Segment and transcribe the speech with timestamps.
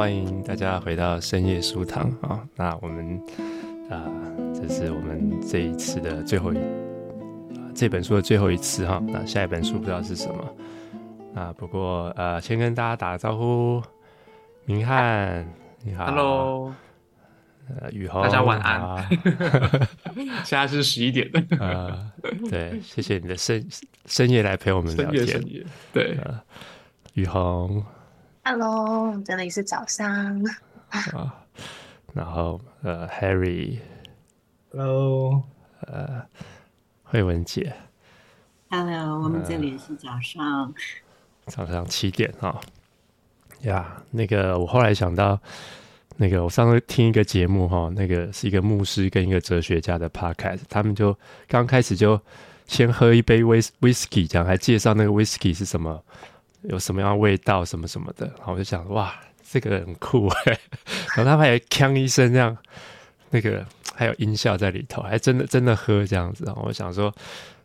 [0.00, 2.48] 欢迎大家回到深夜书堂啊、哦！
[2.56, 3.20] 那我们
[3.90, 9.04] 啊、呃，这是我们这一次的最后一、呃、这本书的最后一次哈、哦。
[9.06, 11.52] 那下一本书不知道是什么啊？
[11.52, 13.82] 不过呃，先跟大家打个招呼，
[14.64, 15.46] 明翰
[15.84, 16.74] 你好，Hello，
[17.68, 19.06] 呃，雨虹，大家晚安。
[20.46, 21.30] 现在是十一点
[21.60, 22.10] 呃，
[22.48, 23.68] 对，谢谢你的深
[24.06, 26.40] 深夜来陪我们聊天，深夜对，呃，
[27.12, 27.84] 宇宏。
[28.52, 30.44] Hello，这里是早上。
[30.88, 31.32] 啊，
[32.12, 33.80] 然后呃，Harry，Hello，
[35.82, 36.26] 呃，
[37.04, 37.72] 慧文姐
[38.68, 40.74] ，Hello，我们这里是早上，
[41.44, 42.60] 呃、早上七点啊。
[43.60, 45.40] 呀、哦，yeah, 那个我后来想到，
[46.16, 52.20] 那个我上次听一个节目哈，那个是一个牧师跟一个哲学家的 podcast，他们就刚开始就
[52.66, 56.02] 先喝一杯威威士忌，这样还介绍那个威士忌是什么。
[56.62, 59.14] 有什么样味道，什么什么的，然后我就想，哇，
[59.50, 60.58] 这个很酷哎！
[61.16, 62.56] 然后他们还锵一声这样，
[63.30, 66.44] 那个还有音效在里头，还真的真的喝这样子。
[66.44, 67.12] 然后我想说，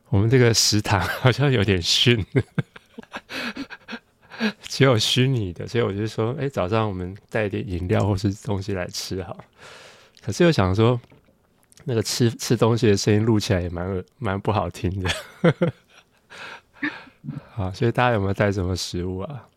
[0.09, 2.25] 我们这个食堂好像有点逊，
[4.63, 9.37] 只有虚拟的，所以我就说，哎、早上我们带一点饮料或是东西来吃好。
[10.21, 10.99] 可是又想说，
[11.83, 15.09] 那个吃吃东西的声音录起来也蛮蛮不好听的。
[17.53, 19.47] 好，所以大家有没有带什么食物啊，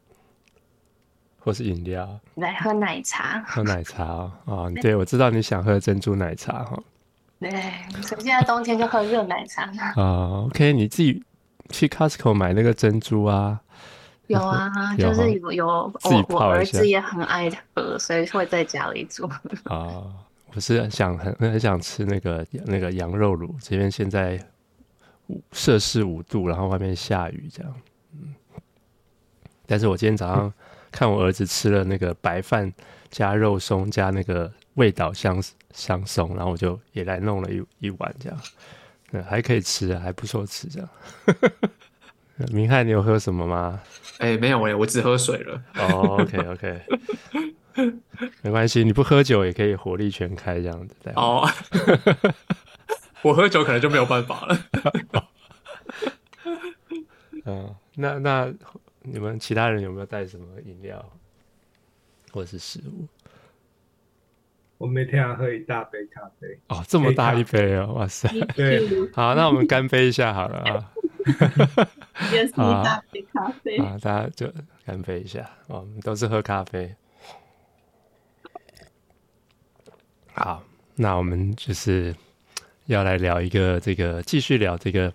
[1.39, 2.19] 或是饮料？
[2.37, 3.43] 来喝奶茶。
[3.47, 6.79] 喝奶茶哦，哦 对，我知道你想喝珍珠奶茶哈。
[7.41, 7.51] 对，
[8.03, 9.65] 所以现在冬天就喝热奶茶。
[10.01, 11.23] 啊，OK，你自己
[11.71, 13.61] 去 Costco 买那个珍珠啊？
[14.27, 15.93] 有啊，就是有有，
[16.29, 19.27] 我儿子也很爱喝，所以会在家里做。
[19.65, 20.05] 啊，
[20.55, 24.39] 我是想很很想吃那个那个羊肉卤，这边现在。
[25.53, 27.75] 摄氏五度，然后外面下雨，这样，
[28.13, 28.35] 嗯。
[29.67, 30.53] 但是我今天早上
[30.91, 32.73] 看我儿子吃了那个白饭
[33.11, 35.43] 加肉松加那个味道香
[35.73, 38.41] 香松，然后我就也来弄了一一碗这样，
[39.13, 40.89] 嗯，还可以吃啊，还不错吃这样。
[42.53, 43.81] 明翰，你有喝什么吗？
[44.19, 45.63] 哎、欸，没有哎，我只喝水了。
[45.75, 46.83] 哦，OK OK，
[48.43, 50.95] 没关系，你不喝酒也可以火力全开这样子。
[51.17, 51.47] 哦。
[53.23, 54.59] 我喝酒可能就没有办法了。
[57.45, 58.53] 嗯，那那
[59.01, 61.05] 你们其他人有没有带什么饮料
[62.31, 63.07] 或者是食物？
[64.77, 66.61] 我每天要喝一大杯咖啡。
[66.69, 68.29] 哦，这么大一杯哦，哇塞！
[68.55, 70.93] 对，好，那我们干杯一下好了啊。
[72.33, 74.53] 也是一大杯咖啡啊，大家就
[74.85, 75.51] 干杯一下。
[75.67, 76.95] 我们都是喝咖啡。
[80.35, 80.63] 好，
[80.95, 82.15] 那我们就是。
[82.89, 85.13] 要来聊一个这个，继续聊这个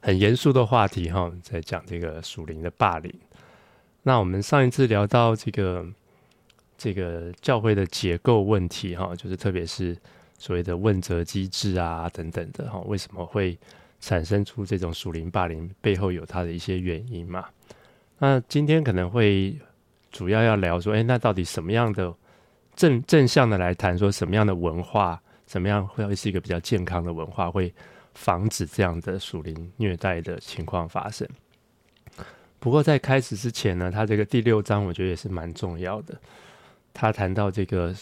[0.00, 3.12] 很严肃的话题哈，在讲这个属灵的霸凌。
[4.02, 5.86] 那我们上一次聊到这个
[6.78, 9.94] 这个教会的结构问题哈，就是特别是
[10.38, 13.58] 所谓的问责机制啊等等的哈，为什么会
[14.00, 15.70] 产生出这种属灵霸凌？
[15.82, 17.44] 背后有它的一些原因嘛。
[18.18, 19.54] 那今天可能会
[20.10, 22.14] 主要要聊说，哎，那到底什么样的
[22.74, 25.20] 正正向的来谈，说什么样的文化？
[25.46, 27.72] 怎么样会是一个比较健康的文化，会
[28.14, 31.26] 防止这样的属灵虐待的情况发生？
[32.58, 36.18] 不过在开始之前呢，他这个第六章我觉得也是蛮重要的。
[36.92, 37.94] 他谈到这个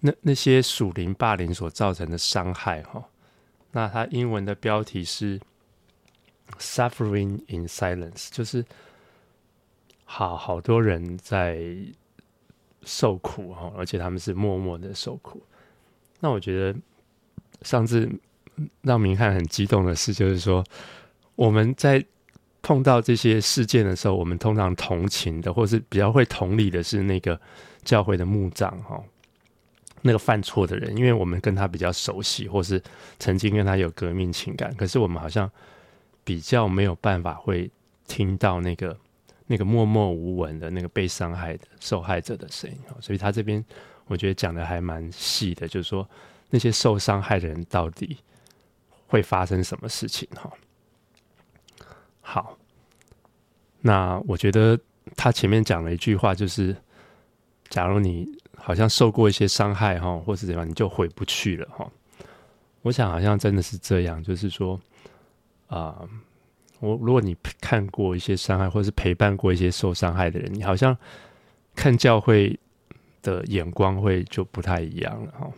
[0.00, 3.02] 那那些属灵霸凌所造成的伤害，哈，
[3.72, 5.40] 那他英文的标题是
[6.58, 8.64] “Suffering in Silence”，就是
[10.04, 11.64] 好好多人在
[12.82, 15.42] 受苦哈，而且他们是默默的受苦。
[16.24, 16.78] 那我觉得
[17.62, 18.08] 上次
[18.82, 20.64] 让明翰很激动的事，就是说
[21.34, 22.04] 我们在
[22.62, 27.38] 碰到这些事件的时候，我们通常同情的，或是比较会同理的是那个
[27.82, 29.02] 教会的牧长哈，
[30.02, 32.80] 那个犯错的人，因为我们跟他比较熟悉，或是
[33.18, 35.50] 曾经跟他有革命情感，可是我们好像
[36.22, 37.68] 比较没有办法会
[38.06, 38.96] 听到那个
[39.48, 43.64] 那个默默无闻的那个被伤害的受害者的声音，所以他这边。
[44.12, 46.06] 我觉得讲的还蛮细的，就是说
[46.50, 48.18] 那些受伤害的人到底
[49.06, 50.52] 会发生什么事情哈。
[52.20, 52.58] 好，
[53.80, 54.78] 那我觉得
[55.16, 56.76] 他前面讲了一句话，就是
[57.70, 61.90] 假如你好像受过一些伤害哈，或是怎样，你就回不去了哈。
[62.82, 64.78] 我想好像真的是这样，就是说
[65.68, 66.06] 啊、
[66.80, 70.94] 我如果你看过一些伤害，或是陪伴过一些受伤害的人，你好像
[71.74, 72.58] 看教会。
[73.22, 75.50] 的眼光会就不太一样了哈，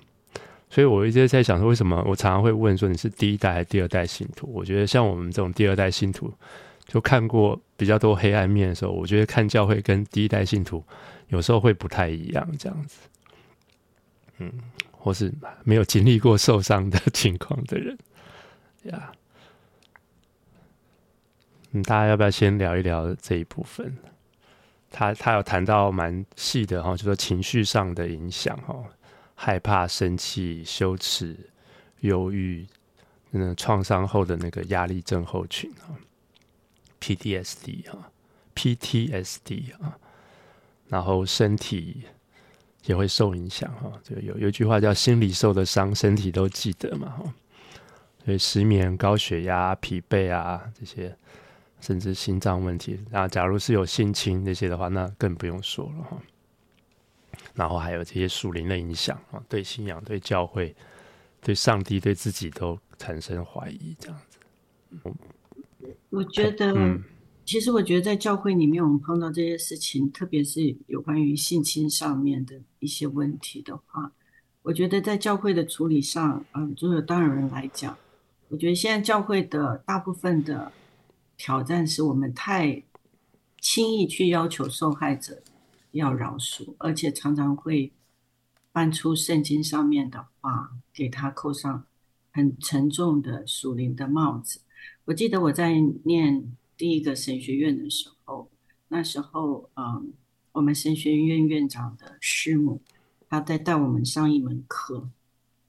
[0.69, 4.51] 所以我一直在想说，为什么我常常会问说，你是第一代还是第二代信徒？
[4.53, 6.33] 我觉得像我们这种第二代信徒，
[6.87, 10.85] 就看过比较多黑暗面的时候，我觉得看教会跟第一代信徒
[11.29, 12.99] 有时候会不太一样，这样子。
[14.39, 14.53] 嗯，
[14.91, 15.33] 或是
[15.63, 17.97] 没有经历过受伤的情况的人，
[18.83, 19.13] 呀。
[21.71, 23.97] 嗯，大家要不要先聊一聊这一部分？
[24.97, 28.81] 他他有谈到蛮细的哈，就说情绪上的影响哈，
[29.35, 31.37] 害怕、生气、羞耻、
[32.03, 32.65] 忧郁，
[33.33, 35.97] 嗯，创伤后的那个压力症候群哈
[37.01, 38.13] ，PTSD 哈
[38.55, 39.99] ，PTSD 啊，
[40.87, 42.05] 然后身体
[42.85, 47.35] 也会受影响哈，就有有一句话叫“心里受的伤，身体都记得”嘛哈，
[48.25, 51.17] 所以失眠、高血压、疲惫啊这些。
[51.85, 56.19] 甚至心脏问题，那假如是有性侵那些的话，那更不用说了哈。
[57.53, 60.75] 然后还有这些属灵的影响啊，对信仰、对教会、
[61.43, 64.39] 对上帝、对自己都产生怀疑，这样子。
[66.09, 67.03] 我觉得，嗯、
[67.45, 74.11] 其实我觉得在教会里面，我们碰到这些事情，特别是有关于性侵上面的一些问题的话，
[74.63, 77.95] 我觉得在教会的处理上，嗯，就是当然来讲，
[78.49, 80.73] 我觉得现在教会的大部分的。
[81.45, 82.83] 挑战是我们太
[83.61, 85.43] 轻易去要求受害者
[85.91, 87.93] 要饶恕，而且常常会
[88.73, 91.85] 搬出圣经上面的话，给他扣上
[92.33, 94.63] 很沉重的属灵的帽子。
[95.05, 98.49] 我记得我在念第一个神学院的时候，
[98.89, 100.15] 那时候，嗯，
[100.53, 102.81] 我们神学院院长的师母，
[103.29, 105.11] 他在带我们上一门课，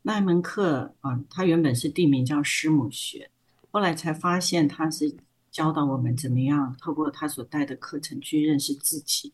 [0.03, 3.29] 那一门课，嗯，他原本是地名叫师母学，
[3.71, 5.17] 后来才发现他是。
[5.55, 9.31] 教导我们怎么样透过他所带的课程去认识自己。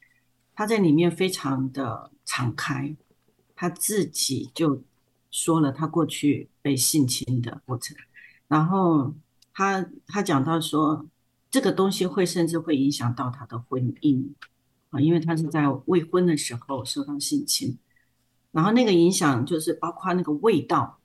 [0.53, 2.95] 他在里面非常的敞开，
[3.55, 4.83] 他自己就
[5.31, 7.97] 说了他过去被性侵的过程。
[8.47, 9.15] 然后
[9.51, 11.07] 他他讲到说，
[11.49, 14.23] 这个东西会甚至会影响到他的婚姻
[14.91, 17.79] 啊，因为他是在未婚的时候受到性侵。
[18.51, 20.99] 然后那个影响就是包括那个味道，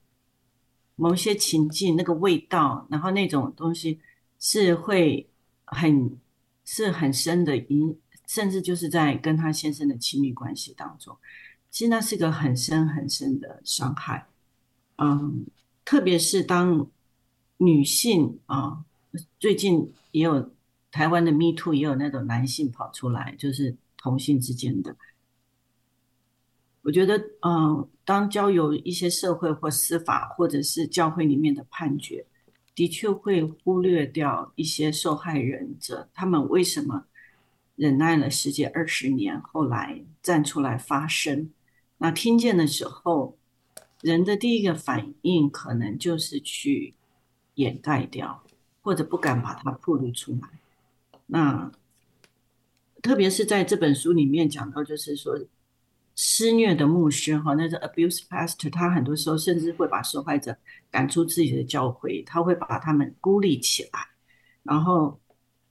[0.95, 3.99] 某些情境那个味道，然后那种东西。
[4.39, 5.29] 是会
[5.65, 6.17] 很
[6.63, 7.97] 是很深的影，
[8.27, 11.17] 甚至就是在跟他先生的亲密关系当中，
[11.71, 14.27] 其实那是个很深很深的伤害。
[14.97, 15.45] 嗯，
[15.85, 16.89] 特别是当
[17.57, 18.83] 女性啊，
[19.39, 20.51] 最近也有
[20.91, 24.95] 台湾的 Me Too，也有那种男性跑出来，就是同性之间的。
[26.81, 32.25] 我觉得，嗯，当交由一些社会或司法或者是教会里面的判决。
[32.77, 37.05] 的确会忽略掉一些受害人者，他们为什么
[37.75, 41.49] 忍耐了十几二十年，后来站出来发声？
[41.97, 43.35] 那听见的时候，
[44.01, 46.93] 人的第一个反应可能就是去
[47.55, 48.43] 掩盖掉，
[48.83, 50.47] 或者不敢把它暴露出来。
[51.25, 51.71] 那
[53.01, 55.35] 特别是在这本书里面讲到，就是说。
[56.19, 60.57] 施虐的牧师哈，那个 abuse pastor，他很多时候甚至会把受害者
[60.89, 63.99] 赶出自己的教会，他会把他们孤立起来，
[64.63, 65.19] 然后，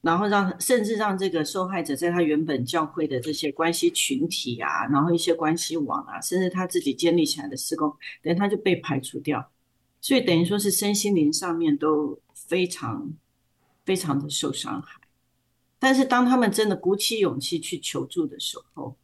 [0.02, 9.50] 然后让甚至让这个受害者在他原本教会的这些关系群体啊，然后一些关系网啊，甚至他自己建立起来的施工，等他就被排除掉，
[10.00, 13.12] 所以等于说是身心灵上面都非常
[13.84, 15.00] 非常的受伤害。
[15.81, 18.96] 但是当他们真的鼓起勇气去求助的时候，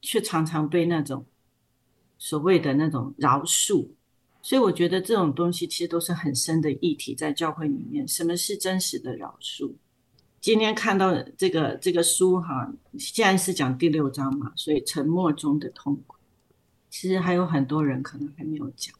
[0.00, 1.26] 却常常被那种
[2.18, 3.88] 所谓的那种饶恕，
[4.40, 9.72] 所以我觉得这种东西其实都是很深的议题，在教会里面，什么是真实的饶恕？
[10.40, 16.16] 今天看到这个这个书哈，既然是讲第六章嘛，所以沉默中的痛苦，
[16.88, 18.94] 其实还有很多人可能还没有讲，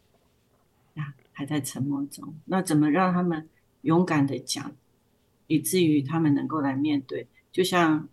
[0.96, 2.34] 啊，还在沉默中。
[2.44, 3.48] 那怎么让他们
[3.82, 4.72] 勇敢的讲，
[5.46, 7.28] 以至于他们能够来面对？
[7.52, 8.08] 就像。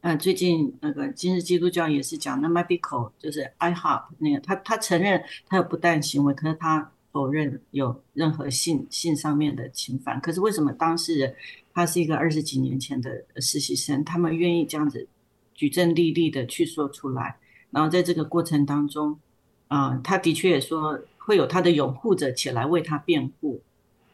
[0.00, 10.20] 呃，最近那个今日基督教也是讲那 Michael 就是 IHOP 那个，他他承认他有不当行为，可是他否认有任何性性上面的侵犯。
[10.20, 11.34] 可是为什么当事人
[11.74, 15.08] 他是一个二十几年前的实习生，他们愿意这样子
[15.52, 17.36] 举证立例的去说出来？
[17.70, 19.18] 然后在这个过程当中，
[19.66, 23.60] 啊、他的确也说会有他的拥护者起来为他辩护。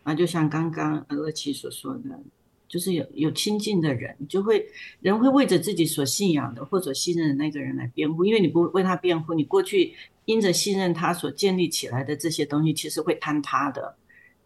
[0.02, 2.18] 啊，就像刚刚乐琪所说的。
[2.68, 4.66] 就是有有亲近的人，就会
[5.00, 9.94] 人会为着自己所信仰的或者信任的那个人来辩护，因为你不为他辩护，你过去
[10.24, 13.96] 因着信任他所建立起来的这些东西，其实会坍塌的。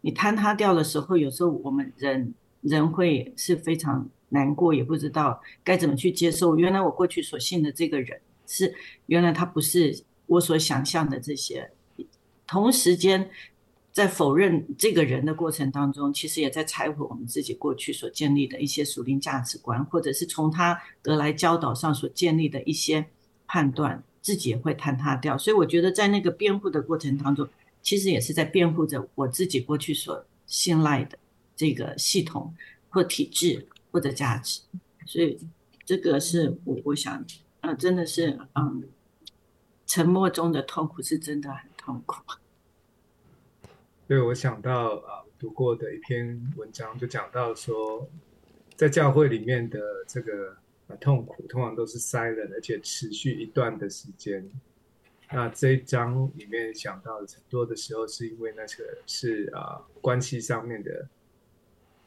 [0.00, 6.56] 你坍塌掉的时候，有时候我们人人会是非常难过，也不知道该怎么去接受。
[6.56, 8.75] 原来我过去所信的这个人是，
[9.06, 11.70] 原来他不是我所想象的这些。
[12.46, 13.30] 同时间。
[13.99, 23.05] 在否认这个人的过程当中，其实也在拆毁我们自己过去所建立的一些属灵价值观，或者是从他得来教导上所建立的一些
[23.49, 25.37] 判断，自己也会坍塌掉。
[25.37, 27.49] 所以我觉得在那个辩护的过程当中，
[27.83, 31.19] 其实也是在辩护着我自己过去所信赖的
[31.57, 32.55] 这个系统
[32.90, 34.61] 或体制或者价值。
[35.07, 35.37] 所以
[35.85, 37.25] 这个是我我想，
[37.62, 38.85] 呃，真的是，嗯，
[39.88, 42.23] 沉默中的痛苦是真的很痛苦。
[44.09, 48.09] 对，我想到啊，读过的一篇文章就讲到说，
[48.75, 54.50] 在教会里面的这个啊痛苦，通常都是 silent，而且持续一段的时间。
[55.31, 61.07] 那这一章里面想到很多的时候，是因为那个是啊关系上面的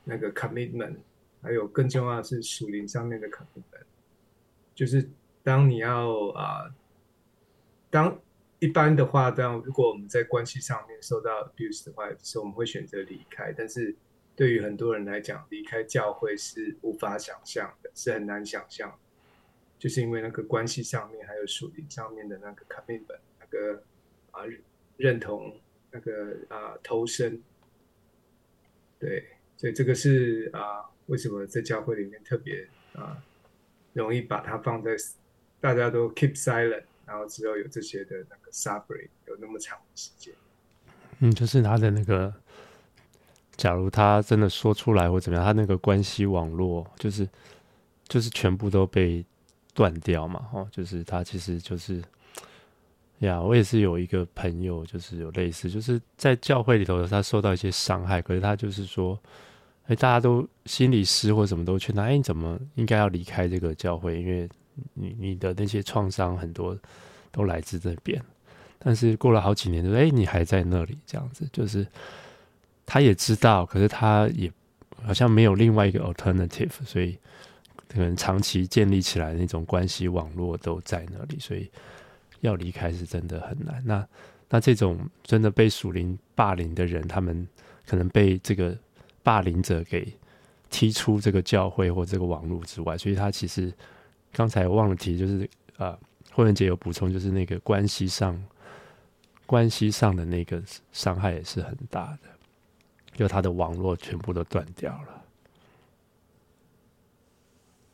[0.04, 0.96] 那个 commitment，
[1.44, 3.86] 还有更重要的是属灵上面的 commitment，
[4.74, 5.08] 就是
[5.44, 6.74] 当你要啊
[7.92, 8.20] 当。
[8.62, 13.52] 一般的话，这样如果我们在关系上面受到 abuse 的话，有时候我们会选择离开。
[13.52, 13.96] 但是
[14.36, 18.96] 对于很多人来讲，离开教会是无法想象的，是很难想象，
[19.80, 23.82] 就是因为那个关系上面还有属灵上面的那个 commitment，那个
[24.30, 24.44] 啊
[24.96, 27.42] 认同，那个啊投身。
[29.00, 29.26] 对，
[29.58, 33.24] 所以这个是啊为什么在教会里面特别啊
[33.94, 34.96] 容易把它放在
[35.60, 36.84] 大家都 keep silent。
[37.12, 40.34] 然后只有有这些的那个 suffering 有那么长的时间，
[41.20, 42.34] 嗯，就是他的那个，
[43.58, 47.28] 假如他真的说出来或怎么样，他那个关系网络就是
[48.08, 49.26] 就是全部都被
[49.74, 52.02] 断掉嘛，哦，就是他其实就是
[53.20, 59.20] 呀，我也是有一个朋友，就是有类似，就是在教会里头他受到一些伤害，可是他就是说，
[59.88, 64.50] 哎，大家都心理师或什么都劝他，哎，你怎么应该要离开这个教会，因为。
[64.94, 66.78] 你你的那些创伤很多
[67.32, 68.22] 都来自这边，
[68.78, 71.86] 但是过了好几年，就说哎，你还在那里这样子，就是
[72.86, 74.52] 他也知道，可是他也
[75.04, 77.18] 好像没有另外一个 alternative，所以
[77.88, 81.70] 可能长期建立起来那种关系网络都在那里，所以
[82.42, 83.82] 要离开是真的很难。
[83.86, 84.08] 那
[84.50, 87.48] 那这种真的被属灵霸凌的人，他们
[87.86, 88.78] 可能被这个
[89.24, 90.12] 霸凌者给
[90.70, 93.74] 踢出这个教会或这个网络之外，所以他其实。
[94.34, 95.98] 刚才忘了提，就是啊，
[96.32, 98.42] 慧文姐有补充，就是那个关系上，
[99.46, 102.30] 关系上的那个伤害也是很大的，
[103.14, 105.22] 就他的网络全部都断掉了。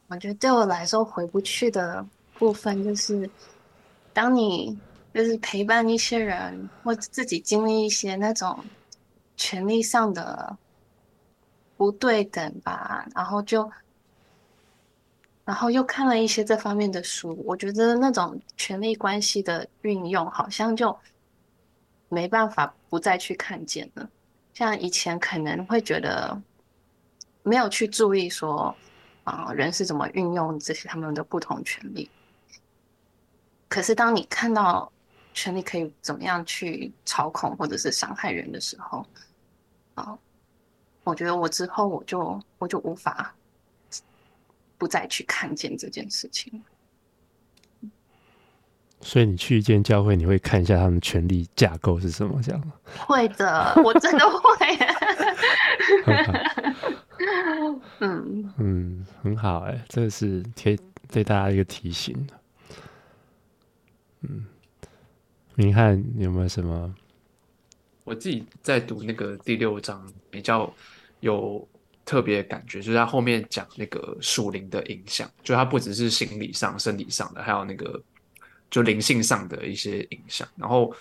[0.10, 3.28] 我觉得对我来说回不去的部分，就是
[4.14, 4.78] 当你
[5.14, 8.64] 就是陪伴一些人，或自己经历一些那种
[9.36, 10.56] 权力上的
[11.76, 13.70] 不对等吧，然后就。
[15.48, 20.94] 然后又看了一些这方面的书，我觉得那种权力关系的运用，好像就
[22.10, 24.10] 没办法不再去看见了。
[24.54, 26.38] 像以前可能会觉得
[27.44, 28.76] 没有去注意说，
[29.24, 32.12] 啊，人是怎么运用这些他们的不同权力。
[33.70, 34.92] 可是当你看到
[35.34, 39.06] 权力可以怎么样去操控或者是伤害人的时候，
[39.96, 40.20] 啊，
[41.06, 43.34] 我觉得我之后我就我就无法。
[44.78, 46.62] 不再去看见这件事情，
[49.02, 52.40] 所以你去一间教会，你会看一下他们权力架构是什么？
[52.44, 52.74] 这样吗？
[53.08, 54.40] 会的，我真的会。
[58.00, 60.78] 嗯 嗯，很好哎、欸，这是可以
[61.12, 62.34] 对大家一个提醒的。
[64.22, 64.46] 嗯，
[65.56, 66.94] 明翰有没有什么？
[68.04, 70.72] 我自己在读那个第六章，比较
[71.22, 71.68] 有。
[72.08, 78.02] 特别感觉就是他后面讲那个属灵的影响，就他不只是心理上、生理上的，还有那个
[78.72, 80.48] 就灵性上的一些影响。
[80.56, 80.96] 然后，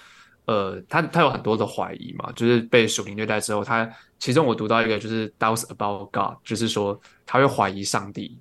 [0.46, 8.36] 呃，他他有很多的怀疑嘛，就是被属灵虐待之后，他其中我读到一个就是 doubts about God，就是说他会怀疑上帝，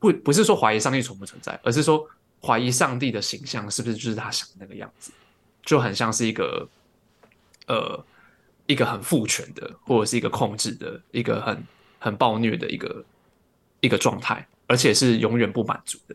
[0.00, 2.04] 不不是说怀疑上帝存不存在，而是说
[2.42, 5.12] 怀疑上帝的形象是不是就是他想那个样子，
[5.62, 6.68] 就很像是一个
[7.68, 8.04] 呃。
[8.70, 11.66] 一个很父权的，或者是一个控制的，一个很
[11.98, 13.04] 很暴虐的一个
[13.80, 16.14] 一个状态，而且是永远不满足的。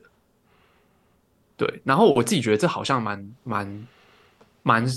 [1.57, 3.87] 对，然后我自己觉得这好像蛮蛮
[4.63, 4.87] 蛮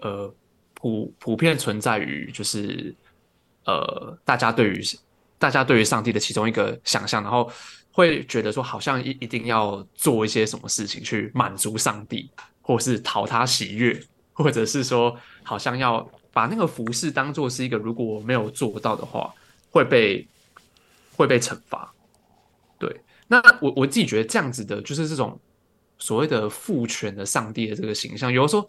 [0.00, 0.34] 呃
[0.74, 2.92] 普普遍存在于就是
[3.64, 4.82] 呃大家对于
[5.38, 7.48] 大家对于上帝的其中一个想象，然后
[7.92, 12.28] 会觉得说好像一一定要做一些什么事情去满足上帝，
[12.60, 16.10] 或是讨他喜悦，或者是说好像要。
[16.32, 19.32] 把那个服饰当做是一个，如果我没有做到的话，
[19.70, 20.26] 会被
[21.14, 21.92] 会被惩罚。
[22.78, 22.94] 对，
[23.28, 25.38] 那我我自己觉得这样子的，就是这种
[25.98, 28.68] 所谓的父权的上帝的这个形象，有的时候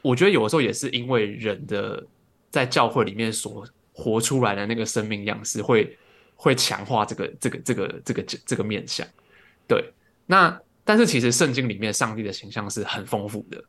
[0.00, 2.06] 我觉得有的时候也是因为人的
[2.50, 5.98] 在教会里面所活出来的那个生命样式会，
[6.36, 9.06] 会强化这个这个这个这个这个面相。
[9.66, 9.92] 对，
[10.26, 13.62] 那但是其实圣经里面上帝的形象是很丰富的，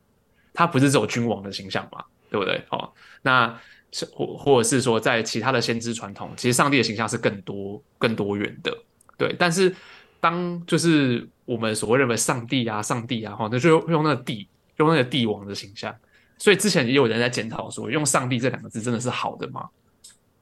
[0.52, 2.04] 他不是只有君王的形象嘛，
[2.34, 2.60] 对不对？
[2.70, 2.90] 哦，
[3.22, 3.56] 那
[3.92, 8.76] 是或或者是说在其他的先知传统，其实上帝的形象是更多更多元的。
[9.16, 9.72] 对，但是
[10.18, 14.48] 当就是我们所谓认为上帝啊，上帝啊，哈，那就用那个帝，
[14.78, 15.94] 用那个帝王的形象。
[16.38, 19.68] 所以之前也有人在检讨说，用上帝这两个字真的是好的吗？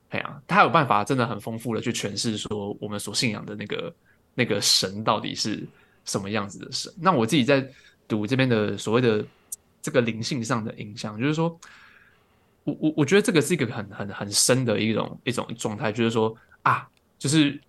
[0.08, 3.94] 哎呀，他有办法真的很丰富的去诠释说我们所信仰的那个
[4.34, 5.62] 那个神到底是
[6.06, 6.90] 什么样子的神。
[6.98, 7.66] 那我自己在
[8.08, 9.22] 读这边的所谓的
[9.82, 11.58] 这个灵性上的影响，就是说，
[12.64, 16.88] 我我我觉得这个是一个很很很深的一种一种状态，就是说啊，
[17.18, 17.60] 就是。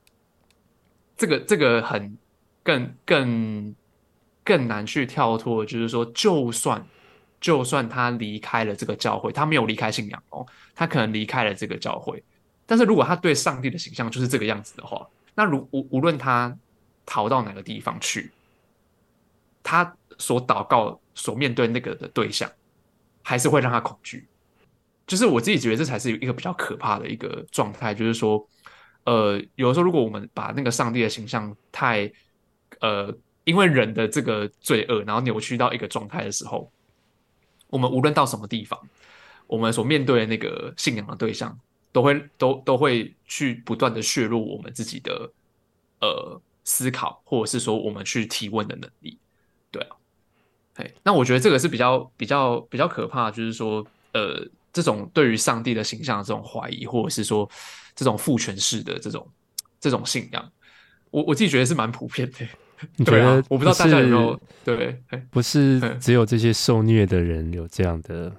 [1.15, 2.17] 这个这个很
[2.63, 3.75] 更更
[4.43, 6.83] 更难去跳脱，就是说，就算
[7.39, 12.21] 就算他离开了这个教会，他没有离开信仰哦，他可能离开了这个教会，
[12.65, 16.57] 但是如果他对上帝的形象就是这个样子的话，那如无无论他
[17.05, 18.31] 逃到哪个地方去，
[19.61, 22.51] 他所祷告所面对那个的对象，
[23.21, 24.27] 还是会让他恐惧。
[25.07, 28.47] 就是我自己觉得这才是一个比较可怕的一个状态，就是说。
[29.05, 32.09] 呃，有的时候，如果我们把那个上帝的形象太，
[32.79, 36.71] 呃，因为人的这个罪恶，然后扭曲到一个状态的时候，
[37.67, 38.79] 我们无论到什么地方，
[39.45, 41.53] 我们所面对的那个信仰的对象，
[41.91, 45.29] 都会都都会去不断的削弱我们自己的
[45.99, 49.17] 呃思考，或者是说我们去提问的能力，
[49.69, 49.97] 对啊，
[50.75, 57.49] 嘿，那我觉得这个是比较比较比较可怕，就是说，呃，这种对于上帝的形象的这种怀疑，或者是说。
[57.95, 59.23] 这种父权式的这种
[59.79, 60.51] 这种信仰，
[61.11, 62.37] 我我自己觉得是蛮普遍的。
[62.97, 63.43] 你觉得、啊？
[63.47, 64.99] 我不知道大家有没有对？
[65.29, 68.35] 不是只有这些受虐的人有这样的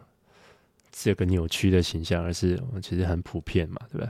[0.91, 4.09] 这个扭曲的形象，而是其实很普遍嘛，对不对？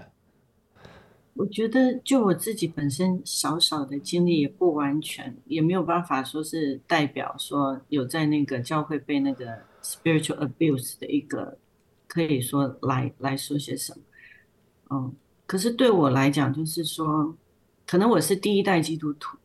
[1.35, 9.47] 我觉得就我自己本身小小的经历也不完全，也没有办法说是代表说有在那个教会被那个
[9.83, 11.59] spiritual abuse 的一个，
[12.15, 13.99] 可以说来来说些什么，
[14.91, 15.13] 嗯。
[15.47, 17.37] 可是对我来讲，就是说，
[17.87, 19.37] 可能我是第一代基督徒，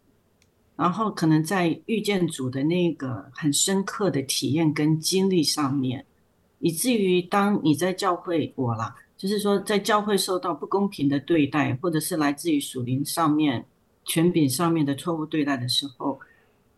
[0.78, 6.06] 然后可能在遇见主的那个很深刻的体验跟经历上面，
[6.60, 13.66] 以至于当你在教会我啦，就是说在教会受到不公平的对待，或者是来自于属灵上面
[14.06, 16.18] 权柄上面的错误对待的时候，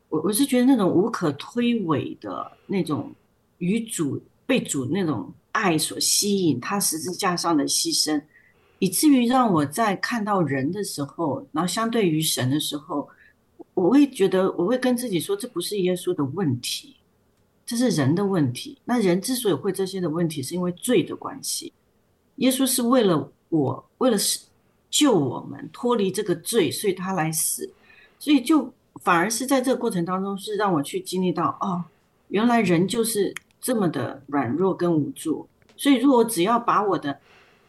[0.10, 3.14] 我我是觉得那种无可推诿的那种
[3.60, 8.22] 与主被主那种爱所吸引，他十字架上的牺牲。
[8.80, 13.08] 以至于让我在看到人的时候，然后相对于神的时候，
[13.76, 16.96] 我会觉得，我会跟自己说，这不是耶稣的问题，
[17.64, 18.76] 这是人的问题。
[18.86, 21.72] 那人之所以会这些的问题，是因为罪的关系。
[22.38, 24.40] 耶稣是为了我，为了是
[24.90, 27.72] 救我们脱离这个罪，所以他来死。
[28.18, 31.84] 所以就反而是在这个过程当中，是让我去经历到，哦，
[32.30, 35.48] 原来人就是这么的软弱跟无助。
[35.78, 37.20] 所以如果只要把我的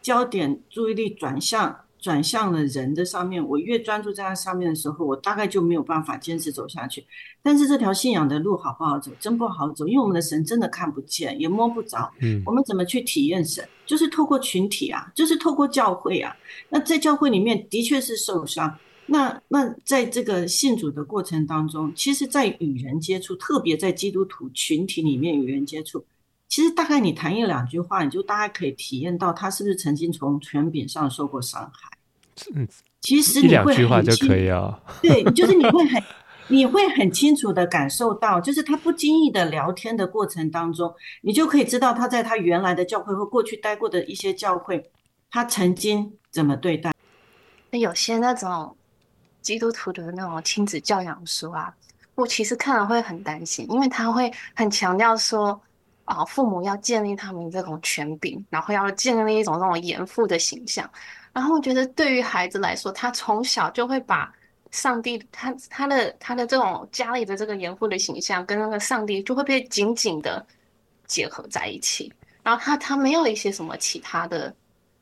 [0.00, 7.06] 焦点注意力转向转向了人的上面，我越专注在他上面的时候，我大概就没有办法坚持走下去。
[7.44, 9.12] 但是这条信仰的路好不好走？
[9.20, 12.12] 真不好走，因为我们的神真的看不见，也摸不着。
[12.20, 13.64] 嗯，我们怎么去体验神？
[13.86, 16.36] 就是透过群体啊，就是透过教会啊。
[16.70, 18.76] 那在教会里面的确是受伤。
[19.06, 26.04] 那那在这个信主的过程当中，其实，在与人接触，特别在基督徒群体里面与人接触。
[26.48, 31.98] 其实大概你谈一两句话，你就大概可以体验到他是不是曾经从权柄上受过伤害。
[32.54, 32.68] 嗯，
[33.00, 34.80] 其实你会很清，一两句话就可以啊。
[35.02, 36.02] 对，就是你会很，
[36.48, 44.90] 你会很清楚的感受到，就是他不经意的聊天的过程当中，你就可以知道他在他原来的教会或过去待过的一些教会，
[45.30, 46.92] 他曾经怎么对待。
[47.70, 48.76] 那有些那种
[49.42, 51.74] 基督徒的那种亲子教养书啊，
[52.14, 55.60] 我其实看了会很担心，因为他会很强调说。
[56.04, 60.90] 啊，父母要建立他们这种权柄，然后要建立一种这种严父的形象。
[61.32, 64.30] 然后我觉得，对于孩子来说，他从小就会把
[64.72, 70.44] 上帝，他他的他的这种家里的这个严父的形象，跟那个上帝就会被紧紧的
[71.06, 72.12] 结合在一起。
[72.42, 74.52] 然后他他没有一些什么其他的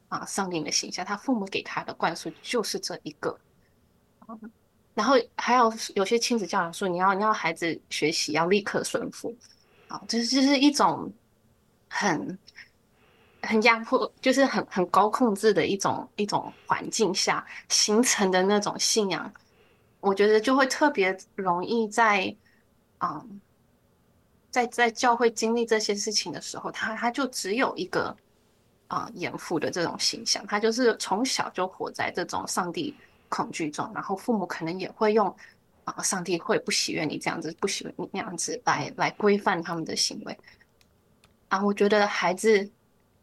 [0.09, 3.37] 啊，上帝的形象，他父母给他的灌输就是这一个。
[4.95, 9.35] 然后还有有些亲子教养说，你要你要孩子学习要立刻顺服。
[9.89, 11.13] 啊，这就是一种
[11.89, 12.39] 很
[13.43, 19.33] 很压迫，就是很很高控制的一种一种环境下形成的那种信仰，
[19.99, 22.33] 我觉得就会特别容易在
[22.99, 23.41] 嗯
[24.53, 28.17] 在在教会经历这些事情的时候，他他就只有一个
[28.87, 32.95] 啊严父的这种形象，他就是从小就活在这种上帝
[33.31, 35.35] 恐惧中，然后父母可能也会用
[35.85, 40.39] 啊上帝会不喜悦你这样子，不喜欢你那样子来来规范他们的行为
[41.49, 41.65] 啊。
[41.65, 42.71] 我觉得孩子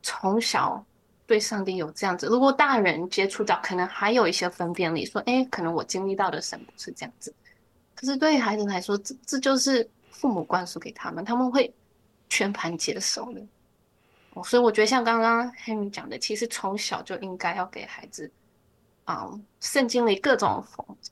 [0.02, 0.84] 从小
[1.28, 7.32] 对上帝有这样子，如果大人接触到，可能还有一些分辨力，说哎，可能我经历到的神不是这样子。
[7.94, 9.88] 可是对于孩子来说，这这就是。
[10.10, 11.72] 父母灌输给他们，他们会
[12.28, 13.48] 全盘接受的。
[14.44, 18.32] 所以我觉得像刚刚 Henry 讲的，其实从小就应该要给孩子，
[19.08, 20.64] 嗯，圣经里各种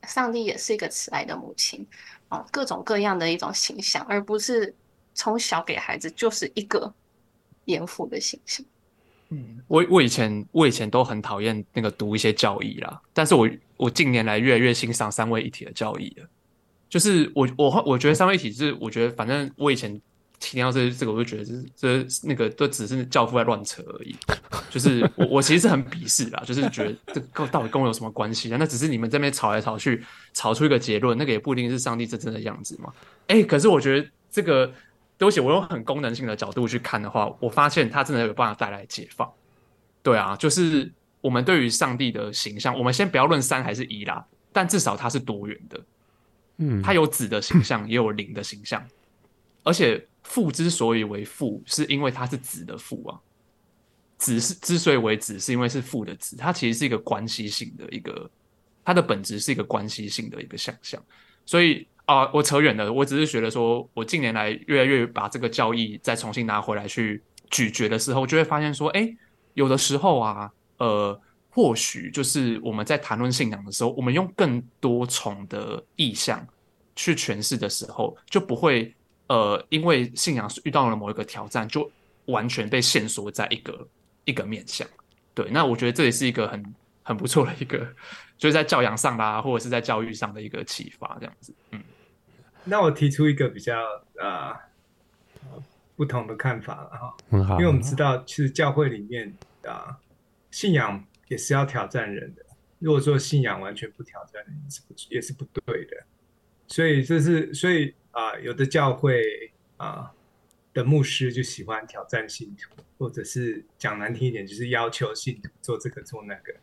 [0.06, 1.86] 上帝也是一个慈爱的母亲，
[2.28, 4.74] 啊、各种各样的一种形象，而不是
[5.14, 6.92] 从小给孩子就是一个
[7.64, 8.64] 严父的形象。
[9.30, 16.28] 嗯，我我以前我以前都很讨厌那个读一些教义啦，但是我我近年来越来越欣赏三位一体的教义了。
[16.88, 20.00] 就是我我我觉得三位一体是，我觉得反正我以前
[20.38, 21.44] 听到这这个，我就觉得
[21.76, 24.14] 这这那个都只是教父在乱扯而已。
[24.70, 28.56] 就是我我其实是很鄙视啦，就是觉得这个到底跟我有什么关系啊？
[28.58, 32.92] 那只是你们这边吵来吵去，吵出一个结论，那个也不一定是上帝真正的样子嘛。
[33.28, 34.72] 哎、欸，可是我觉得这个
[35.18, 39.30] 东西，我用很功能性的角度去看的话，我发现它真的有办法带来解放。
[40.02, 45.80] 对啊，就是我们对于上帝的形象，我们先不要论三还是一啦，但至少它是多元的。
[46.58, 48.82] 嗯，它有子的形象，也有灵的形象，
[49.62, 53.18] 而且父之所以为父，是因为他是子的父啊。
[54.18, 58.30] 子是之所以为子，是因为是父的子，它其实是一个关系性的一个，
[58.84, 61.02] 它的本质是一个关系性的一个想象。
[61.44, 69.14] 所以啊，我扯远了，我只是觉得说，我近年来越来越把这个教义再重新拿回来去咀嚼的时候，就会发现说，哎，
[69.54, 71.20] 有的时候啊，呃。
[71.48, 76.46] 或许就是我们在谈论信仰的时候，我们用更多重的意象
[76.94, 78.94] 去诠释的时候，就不会
[79.28, 81.90] 呃，因为信仰遇到了某一个挑战，就
[82.26, 83.88] 完全被限缩在一个
[84.24, 84.86] 一个面向。
[85.34, 87.78] 对，那我觉得这也是一个很很不错的一个，
[88.38, 91.54] 就是在教养上啦，或者是在教育上的一个启发，这样子。
[91.70, 91.82] 嗯，
[92.64, 93.78] 那我提出一个比较
[94.18, 94.58] 啊、
[95.50, 95.62] 呃、
[95.96, 99.32] 不同的看法了哈，很好，因为我们知道，其实教会里面
[99.64, 99.96] 啊、呃、
[100.50, 101.04] 信仰。
[101.28, 102.42] 也是要挑战人的。
[102.78, 105.96] 如果说信仰完全不挑战人，也是不也是不对的。
[106.68, 109.22] 所以这是所以啊、有的教会
[109.76, 110.10] 啊、
[110.72, 116.54] 的牧师就喜欢挑战信徒，或者是讲难听一点，就是要求信徒做这个做那个。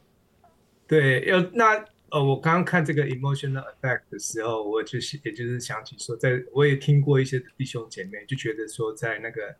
[0.87, 9.55] 对，要那呃，我刚刚看这个 emotional effect 的时候，我就是也就是想起说，在我也听过一些弟兄姐妹就觉得说，在那个。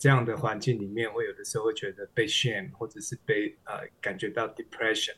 [0.00, 5.16] 这样的环境里面，会有的时候会觉得被 shame，或者是被呃感觉到 depression，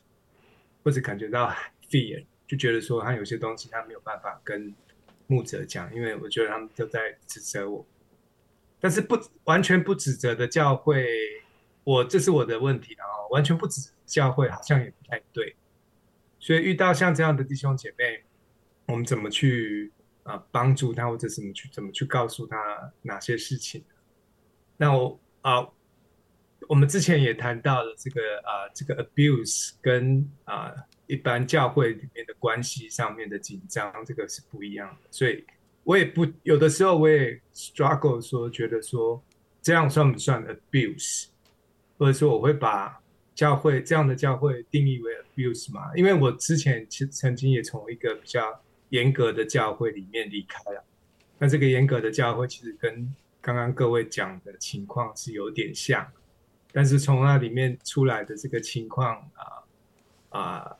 [0.83, 1.55] 或者感觉到
[1.87, 4.73] fear，就觉得说他有些东西他没有办法跟
[5.31, 7.85] 牧者讲，因为我觉得他们都在指责我。
[8.81, 11.07] 但是不完全不指责的教会，
[11.85, 15.55] 我这是我的问题啊，完全不指教会好像也不太对。
[16.37, 18.23] 所以遇到像这样的弟兄姐妹，
[18.87, 23.83] 我们怎么去啊、帮助他，或者怎么去怎么去告诉他哪些事情？
[24.75, 25.65] 那我啊，
[26.67, 30.73] 我们之前也谈到了这个啊，这个 abuse 跟啊
[31.11, 35.09] 一般教会里面的关系上面的紧张，这个是不一样的。
[35.11, 35.43] 所以
[35.83, 39.21] 我也不有的时候我也 struggle 说，觉得说
[39.61, 41.27] 这样算不算 abuse，
[41.97, 42.97] 或者说我会把
[43.35, 45.93] 教会这样的教会定义为 abuse 嘛？
[45.97, 50.81] 因为我之前其曾经也从一个比较严格的教会里面离开了。
[51.37, 56.07] 那这个严格的教会其实跟刚刚各位讲的情况是有点像，
[56.71, 59.43] 但是从那里面出来的这个情况啊
[60.39, 60.77] 啊，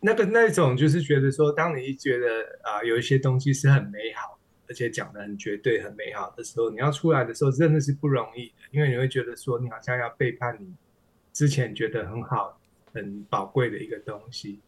[0.00, 2.26] 那个那种就是觉得说，当你觉得
[2.62, 10.74] 啊有一些东西是很美好，而且讲的很绝对、很美好的时候，你要出来的时候真的是不容易的，因为你会觉得说，你好像要背叛你
[11.32, 12.60] 之前觉得很好、
[12.92, 14.60] 很宝贵的一个东西。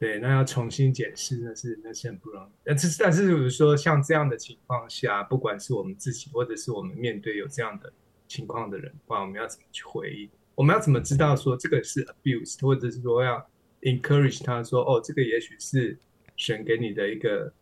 [0.00, 2.50] 对，那要重新检视，那是那是很不容易。
[2.62, 7.92] 但是，但是，比如说像这样的情况下，不管是我们自己，或者是我们面对有这样的
[8.28, 10.30] 情况的人的话，我们要怎么去回应？
[10.54, 13.44] 我们要怎么知道说这个是 abuse，或者是说要
[13.82, 15.96] encourage 他说，哦，这个也许是
[16.36, 17.52] 神给你的一个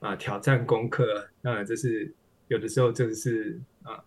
[0.00, 1.28] 啊挑战功课。
[1.42, 2.12] 当然，这是
[2.48, 4.04] 有的时候这个是啊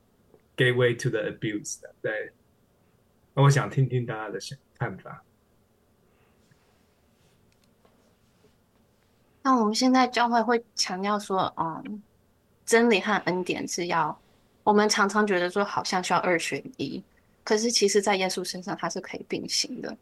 [0.57, 1.93] ，Gave Way to the abuse 的。
[2.01, 2.31] 对，
[3.33, 5.23] 那我想听听大家的想看法。
[9.41, 12.03] 那我们现在教会会强调说，嗯，
[12.65, 14.19] 真理和恩典是要，
[14.63, 17.01] 我们常常觉得说好像需要二选一，
[17.43, 19.97] 可是其实在耶稣身上它是可以并行的。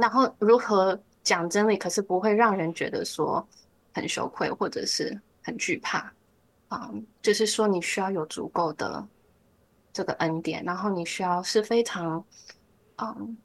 [0.00, 3.46] 然后如何讲真理，可是不会让人觉得说
[3.92, 6.10] 很羞愧或者是很惧怕，
[6.70, 9.06] 嗯，就是说你需要有足够的
[9.92, 12.24] 这个恩典，然后你需要是非常
[12.96, 13.36] 嗯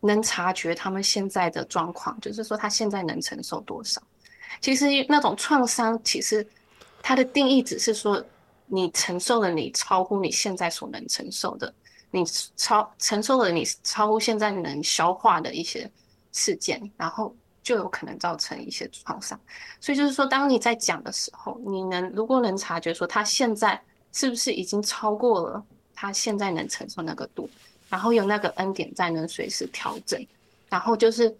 [0.00, 4.02] 能察觉他们现在的状况，就是说他现在能承受多少。
[4.60, 6.46] 其实那种创伤，其实
[7.02, 8.22] 它的定义只是说
[8.66, 11.72] 你承受了你超乎你现在所能承受的，
[12.10, 12.24] 你
[12.56, 15.90] 超承受了你超乎现在能消化的一些
[16.32, 19.38] 事件，然后就有可能造成一些创伤。
[19.80, 23.80] 所以就是说，当你在讲的时候，你能如果能察觉说他现在
[24.12, 27.48] 是不是已经超过了他现在能承受那个度，
[27.88, 30.26] 然后有那个恩典在能随时调整，
[30.68, 31.36] 然后就是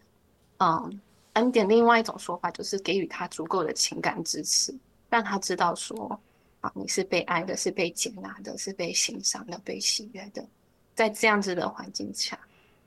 [0.58, 1.00] 嗯。
[1.34, 4.74] 恩典另外一种说法就是给予他足够的情感支持，
[5.08, 6.20] 让他知道说
[6.60, 10.44] 啊，你是被爱的，是被接纳的，是被欣赏的，被喜悦的。
[11.00, 12.38] 在这样子的环境下，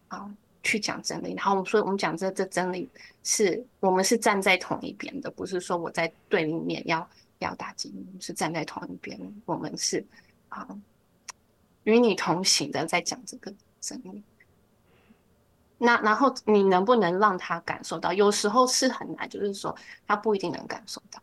[0.08, 0.30] 啊，
[0.62, 1.34] 去讲真理。
[1.34, 2.88] 然后我们说，我们讲这这真理
[3.24, 9.20] 是我们是站在同一边的，不是说我在对立面要要打击你，是站在同一边。
[9.46, 10.06] 我们是
[10.50, 10.68] 啊，
[11.86, 14.22] 与你同行的，在讲这个真理。
[15.80, 18.14] 那然后你能不能让他感受到？
[18.14, 21.20] 有时候是很难，就是说他不一定能感受到。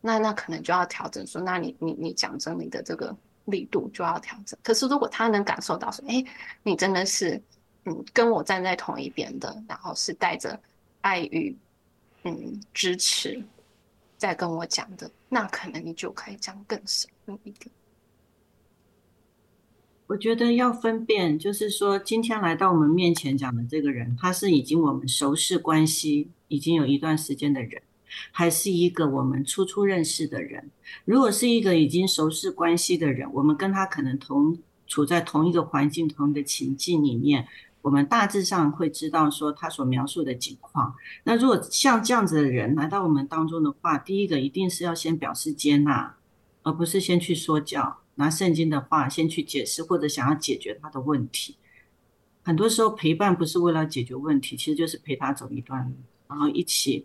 [0.00, 3.14] 那那可能就要调整说，那你你你讲真理的这个
[3.46, 4.56] 力度就要调整。
[4.62, 6.24] 可是如果他能感受到说，哎，
[6.62, 7.40] 你真的是
[7.84, 10.60] 嗯跟我站在同一边的，然后是带着
[11.00, 11.56] 爱与
[12.24, 13.42] 嗯支持
[14.16, 17.70] 在跟我讲的，那可能你就可以讲更深入一点。
[20.08, 27.82] 我觉得要分辨，就是说，今天来到我们面前讲的这个人，他是已经我们熟识关系已经有一段时间的人，
[28.32, 30.70] 还是一个我们初初认识的人？
[31.04, 37.46] 如果是一个已经熟识关系的人，我们跟他可能同处在同一个环境、同一个情境里面，
[37.82, 40.94] 我们大致上会知道说他所描述的情况。
[41.24, 46.16] 那如果像这样子的人来到我们当中的话，第一个一定是要先表示接纳，
[46.62, 47.98] 而不是先去说教。
[48.18, 51.56] 拿圣经的话先去解释，或者想要解决他的问题。
[52.42, 55.94] 很多时候陪伴不是为了解决问题，其实就是陪他走一段路，
[56.26, 57.04] 然后一起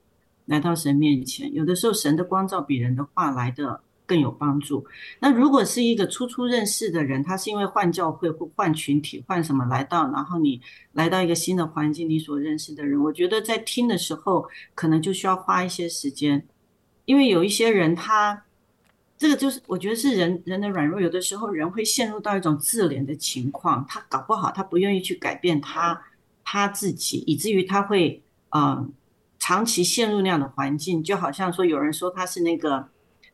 [0.51, 1.51] 来到神面前。
[1.53, 4.85] 有的时候神的光照比人的话来的更有帮助。
[5.19, 10.61] 那如果是一个初初认识的人，他是因为换教会或换群体换什么来到，然后你
[10.93, 16.45] 来到一个新的环境，你所认识的人，我觉得在听的时候可能就需要花一些时间，
[17.05, 18.43] 因为有一些人他。
[19.21, 26.01] 这个就是我觉得是人人的软弱，有的时候人会陷入到一种自怜的情况，他搞不好他不愿意去改变他
[26.43, 28.91] 他自己，以至于他会嗯、
[29.41, 32.87] 长期陷入那样的环境，就好像说有人说他是那个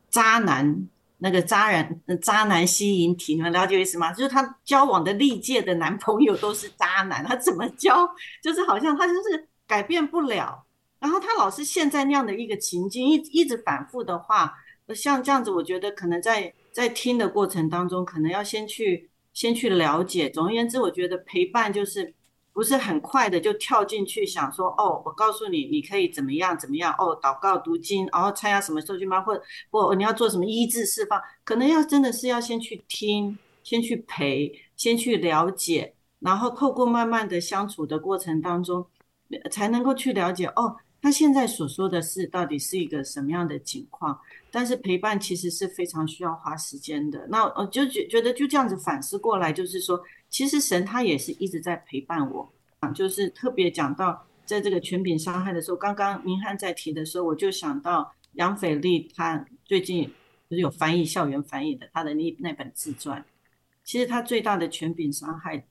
[0.09, 4.11] 渣男，那个渣人渣男吸引体，你们了解意思吗？
[4.13, 8.09] 就是他交往的历届的男朋友都是渣男，他 怎么交，
[8.41, 10.65] 就是好像他就是改变不了，
[10.99, 14.53] 然后他老是陷在那样的一个情境，一一直反复的话。
[14.95, 20.29] 像这样子，我觉得可能在在听的过程当中，可能要先去先去了解。
[20.29, 22.13] 总而言之，我觉得陪伴就是
[22.57, 38.83] 不是很快的就跳进去想说，哦，我告诉你，你可以怎么样怎么样，哦，祷告读经，然后参加什么社区班，或者或你要做什么医治释放，可能要真的是要先去听，先去陪，先去了解，然后透过慢慢的相处的过程当中，
[39.51, 44.19] 才能够去了解，哦，他现在所说的事到底是一个什么样的情况。
[44.49, 47.27] 但是陪伴其实是非常需要花时间的。
[47.29, 52.89] 那我就觉觉得就这样子反思过来，就是说，其实神他也是一直在陪伴我啊。
[52.91, 60.03] 就是特别讲到在这个权柄伤害的时候，刚刚明翰在提的时候，我就想到杨斐丽他最近
[60.49, 63.23] 就是有翻译校园翻译的他的那那本自传。
[63.83, 65.65] 其实他最大的权柄伤害，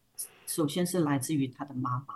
[0.47, 2.15] 首先是来自于他的妈妈。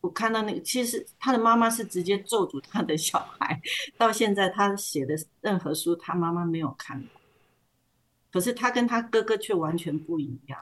[0.00, 3.60] 我看到那个，其实他的妈妈是直接咒诅他的小孩，
[3.98, 7.19] 到现在他写的任何书，他妈妈没有看过。
[8.30, 10.58] 可是他跟他哥哥却完全不一样，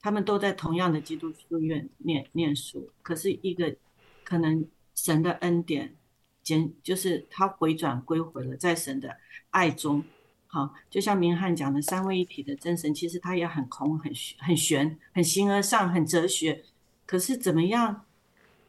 [0.00, 3.76] 他们都在同样的基督书院念念书，可是一个
[4.24, 5.94] 可能神的恩典，
[6.42, 9.16] 简就是他回转归回了，在神的
[9.50, 10.02] 爱中，
[10.46, 16.64] 好，就像明翰讲的三位一体的真神，其实他也很空、很很玄、很形而上、很哲学，
[17.06, 18.04] 可是怎么样？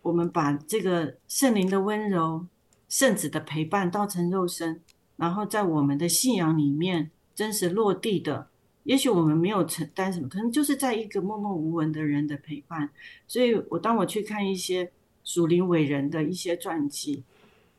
[0.01, 2.45] 我们把这个圣灵的温柔、
[2.89, 4.81] 圣子的陪伴道成肉身，
[5.15, 8.47] 然后在我们的信仰里面真实落地的。
[8.83, 12.89] 也许我们没有承担什么，可能就是在一个默默无闻的人的陪伴。
[13.27, 14.91] 所以，我当我去看一些
[15.23, 17.23] 属灵伟人的一些传记，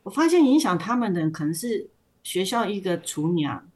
[0.01, 1.87] 我发现影响他们的可能是
[2.23, 3.69] 学校一个厨娘，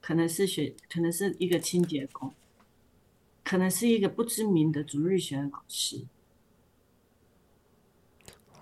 [0.00, 2.32] 可能是学，可能是一个清洁工，
[3.42, 6.06] 可能是一个不知名的主日学老师。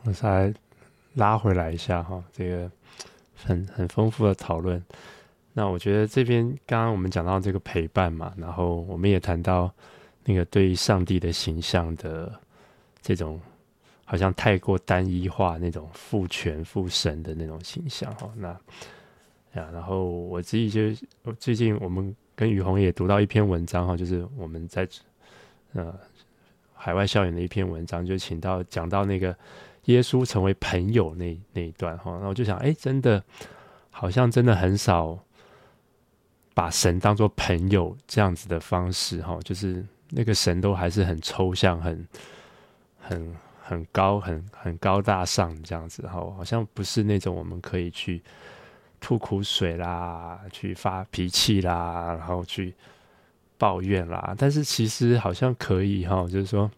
[0.05, 0.55] 我再
[1.13, 2.73] 拉回来一下哈，这个
[3.35, 4.83] 很很丰富的讨论。
[5.59, 9.69] 那我觉得这边刚刚我们讲到这个陪伴嘛，然后我们也谈到
[10.25, 12.33] 那个对上帝的形象的
[13.03, 13.41] 这种
[14.05, 18.31] 好像太过单一化那种父权父神的那种形象哈。
[18.37, 18.51] 那
[19.61, 24.89] 呀，然后我自己就最近我们跟雨虹也读到一篇文章哈，就是我们在
[25.73, 25.93] 呃
[26.73, 29.35] 海外校园的一篇文章，就请到讲到那个
[29.87, 33.21] 耶稣成为朋友那那一段哈，那我就想，哎，真的
[33.91, 35.19] 好像真的很少。
[36.59, 42.09] 把神当作朋友这样子的方式，哈，就是那个神都还是很抽象、很、
[42.99, 48.21] 很、很高、很、很高大上这样子，哈，好像不是那种我们可以去
[48.99, 52.75] 吐苦水啦、去发脾气啦，然后去
[53.57, 54.35] 抱怨啦。
[54.37, 56.69] 但是其实好像可以，哈，就是说，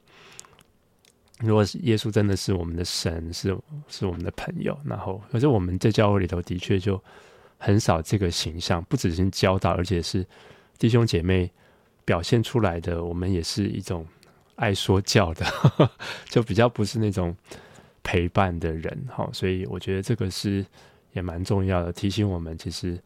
[1.39, 3.57] 如果耶稣真的是我们的神，是
[3.89, 7.03] 是我们的朋友，然后可是我们在教会里头的确就。
[7.63, 10.27] 很少这个形象，不只是教导，而且是
[10.79, 11.53] 弟兄姐妹
[12.07, 13.05] 表现出来的。
[13.05, 14.07] 我们也是一种
[14.57, 15.91] 爱说教的，呵呵，
[16.31, 17.37] 就比较不是那种
[18.03, 19.29] 陪伴的人哈。
[19.31, 20.65] 所以我觉得这个是
[21.13, 22.99] 也蛮重要的，提醒我们其实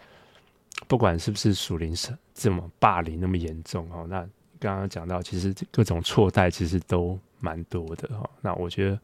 [0.86, 4.06] 不管是不是属灵是这么霸凌那么严重哈。
[4.08, 4.20] 那
[4.60, 8.30] 刚刚讲到，其实各种错待其实都蛮多的哈。
[8.40, 8.98] 那我觉得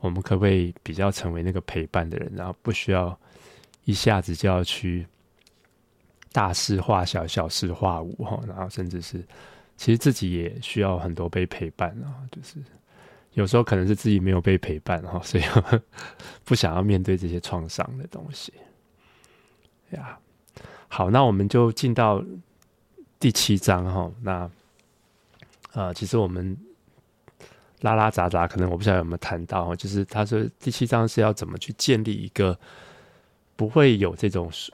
[0.00, 3.14] 我们可不可以比较成为那个陪伴的人，然后不需要。
[3.88, 5.06] 一下子就要去
[6.30, 9.26] 大事化小，小事化无哈，然后甚至是
[9.78, 12.62] 其实自己也需要很多被陪伴啊，就是
[13.32, 15.44] 有时候可能是自己没有被陪伴哈，所以
[16.44, 18.52] 不想要面对这些创伤的东西
[19.92, 20.18] 呀。
[20.88, 22.22] 好，那我们就进到
[23.18, 24.12] 第七章哈。
[24.20, 24.50] 那、
[25.72, 26.54] 呃，其实我们
[27.80, 32.60] 拉拉杂杂，可能我不晓得有没有谈到，就是他说第七章是要怎么去建立一个。
[33.58, 34.72] 不会有这种属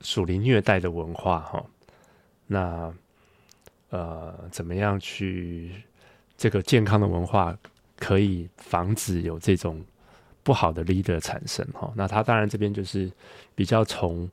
[0.00, 1.66] 属灵虐待的文化哈，
[2.46, 2.94] 那
[3.90, 5.72] 呃，怎么样去
[6.38, 7.58] 这个健康的文化
[7.98, 9.84] 可以防止有这种
[10.44, 11.92] 不好的 leader 产生哈？
[11.96, 13.10] 那他当然这边就是
[13.56, 14.30] 比较从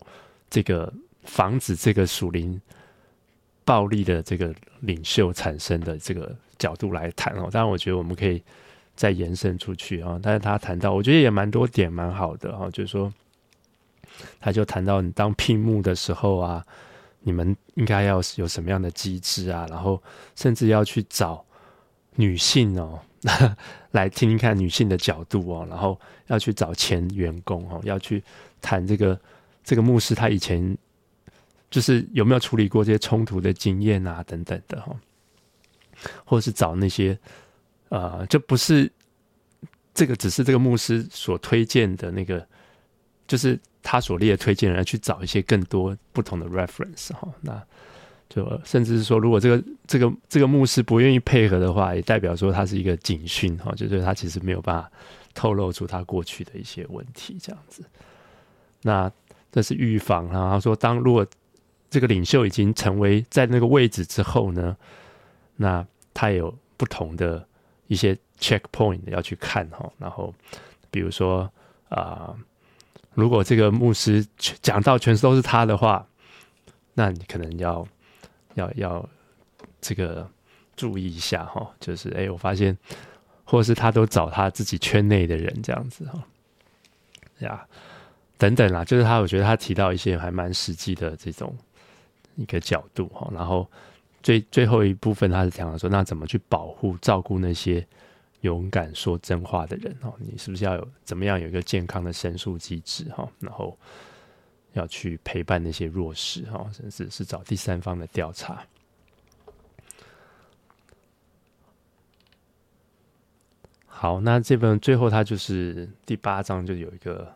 [0.52, 2.62] 这个防止这个属灵
[3.66, 7.50] 暴力的这个领袖产生的这个角度来谈哦。
[7.52, 8.40] 当然，我觉得我们可以
[8.96, 10.20] 再延伸出去啊。
[10.22, 13.12] 但是他谈到，我觉得也蛮多点蛮好的哈，就是说。
[14.40, 16.66] 他就谈到，你当聘牧的时候啊，
[17.22, 19.66] 你们应该要有什么样的机制啊？
[19.70, 20.02] 然后
[20.36, 21.44] 甚至要去找
[22.16, 23.00] 女性哦，
[23.92, 25.66] 来听听看女性的角度哦。
[25.70, 28.24] 然后要去找前员工哦，要去
[28.62, 29.20] 谈这个
[29.64, 30.78] 这个牧师他以前
[31.72, 34.96] 就是有没有处理过这些冲突的经验啊，等等的哈。
[36.26, 37.18] 或者是找那些
[37.90, 38.92] 呃，就不是
[39.94, 42.46] 这个，只是这个牧师所推荐的那个，
[43.28, 43.60] 就是。
[43.84, 47.62] 他所列的推荐人去找一些更多不同的 reference 哈，那
[48.30, 54.90] 就甚至是说，如果这个这个这个牧师不愿意配合的话，也代表说他是一个警讯哈，就是他其实没有办法
[55.36, 57.84] 透露出他过去的一些问题这样子。
[58.82, 59.12] 那
[59.52, 61.28] 这是预防，然后说，当如果
[61.92, 64.76] 这个领袖已经成为在那个位置之后呢，
[65.58, 67.46] 那他有不同的
[67.88, 70.34] 一些 checkpoint 要去看哈，然后
[70.90, 71.52] 比如说
[71.90, 72.34] 啊。
[73.16, 76.06] 如果这个牧师讲到全都是他的话，
[76.94, 77.88] 那你可能要
[78.56, 79.10] 要要
[79.80, 80.28] 这个
[80.76, 82.78] 注意一下哈，就是哎，我发现，
[83.44, 86.24] 或是他都找他自己圈内的人这样子哈，
[87.40, 87.68] 呀，
[88.38, 91.56] 等等啦，就是他，我觉得他提到一些还蛮实际的这种
[92.36, 93.70] 一个角度哈，然后
[94.22, 97.86] 最最后一部分他是讲说，那怎么去保护照顾那些。
[98.44, 103.26] 勇敢说真话的人哦，你是不是要有怎么样有一个健康的申诉机制哈？
[103.40, 103.78] 然后
[104.74, 108.62] 要去陪伴那些弱势哈，甚至是找第三方的调查。
[113.86, 117.34] 好，那这本最后它就是第八章就有一个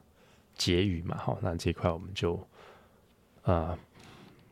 [0.57, 2.33] 结语嘛，哈，那这块我们就
[3.43, 3.79] 啊、呃、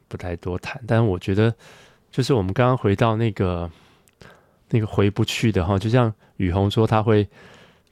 [0.08, 1.54] 不太多谈，但是我觉得
[2.10, 3.70] 就是我们刚刚回到那个。
[4.76, 7.26] 那个回不去的哈，就像雨虹说，他会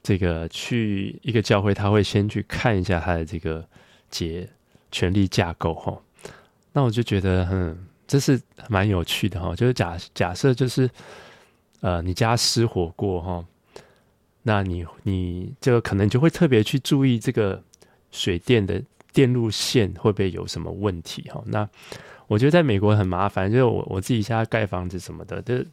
[0.02, 3.66] 这个去一个教会，他会先去看一下他的这个
[4.10, 4.46] 结
[4.92, 5.98] 权力架构哈。
[6.74, 9.56] 那我就觉得，嗯，这是蛮有趣的哈。
[9.56, 10.90] 就是假假设就是
[11.80, 13.42] 呃，你家失火过哈，
[14.42, 17.62] 那你你这个可能就会特别去注意这个
[18.10, 18.82] 水电的
[19.14, 21.42] 电路线会不会有什么问题哈。
[21.46, 21.66] 那
[22.26, 25.64] 我觉得在美国很麻烦，就是我我自己家盖房子什么的，就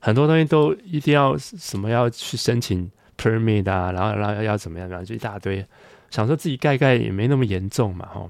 [0.00, 5.64] 很多东西都一定要什么要去申请 permit 啊，然后然后要怎么样，然后就一大堆
[6.10, 8.28] 想说自己盖盖也没那么严重嘛，哈。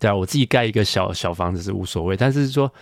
[0.00, 2.72] 对啊，我自己盖一个小小房子是无所谓，但是说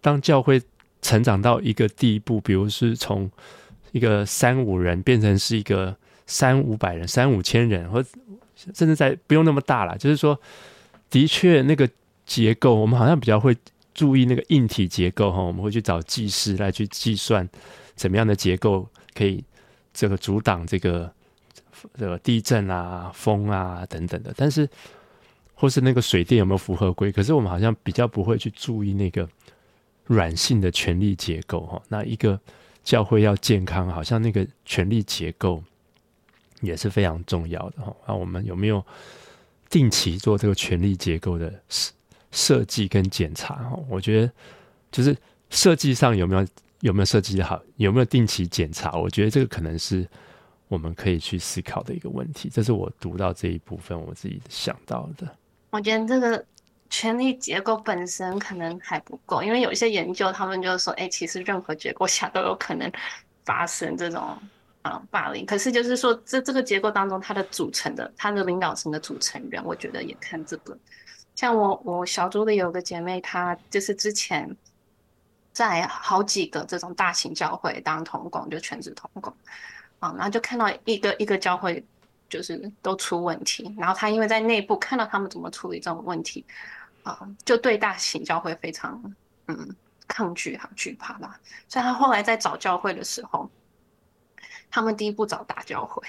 [0.00, 0.60] 当教会
[1.00, 3.30] 成长到一个地步，比如是从
[3.92, 5.94] 一个三五人变成是一个
[6.26, 8.02] 三五百人、三五千人，或
[8.56, 10.36] 甚至在不用那么大了，就是说，
[11.08, 11.88] 的确那个
[12.24, 13.56] 结构，我们好像比较会
[13.96, 17.48] 注意那个硬体结构哈，我们会去找技师来去计算
[17.96, 19.42] 怎么样的结构可以
[19.92, 21.12] 这个阻挡这个
[21.98, 24.68] 这个地震啊、风啊等等的，但是
[25.54, 29.28] 或是那个水电有没有符合规，可是我们好像比较不会去注意那个
[30.04, 31.82] 软性的权力结构哈。
[31.88, 32.38] 那一个
[32.84, 35.64] 教会要健康，好像那个权力结构。
[36.62, 37.94] 也是非常重要的哈。
[38.08, 38.82] 那我们有没有
[39.68, 41.92] 定期做这个权力结构的事
[42.36, 43.54] 设计跟检查？
[43.54, 44.30] 哈，我觉得
[44.92, 45.16] 就是
[45.48, 46.46] 设计上有没有
[46.80, 48.92] 有没有设计的好，有没有定期检查？
[48.92, 50.06] 我觉得这个可能是
[50.68, 52.50] 我们可以去思考的一个问题。
[52.52, 55.26] 这是我读到这一部分我自己想到的。
[55.70, 56.44] 我觉得这个
[56.90, 62.92] 权力结构本身可能还不够，因为有一些研究，他们就是说，哎，其实任何结构下都有可能
[63.44, 64.36] 发生这种。
[64.82, 65.44] 啊，霸凌。
[65.44, 70.78] 可是就是说，这这个结构当中，它的组成的，它的领导层的组成人，我觉得也看这个。
[71.36, 74.56] 像我，我小组里有个姐妹，她就是之前
[75.52, 79.32] 在好几个这种大型教会当同工，就全职同工
[80.00, 81.84] 啊，然后就看到一个一个教会
[82.28, 86.44] 就是都出问题，然后她因为在内部看到他们怎么处理这种问题
[87.04, 89.14] 啊，就对大型教会非常
[89.46, 89.76] 嗯
[90.08, 91.38] 抗拒和惧怕吧。
[91.68, 93.48] 所以她后来在找教会的时候。
[94.68, 96.02] 他们第一步找大教会，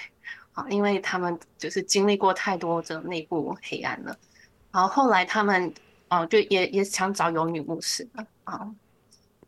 [0.52, 4.18] 啊，因为他们就是经历过太多这内部黑暗了。
[4.70, 5.72] 然后后来他们，
[6.08, 8.68] 哦，就也也想找有女牧师的啊，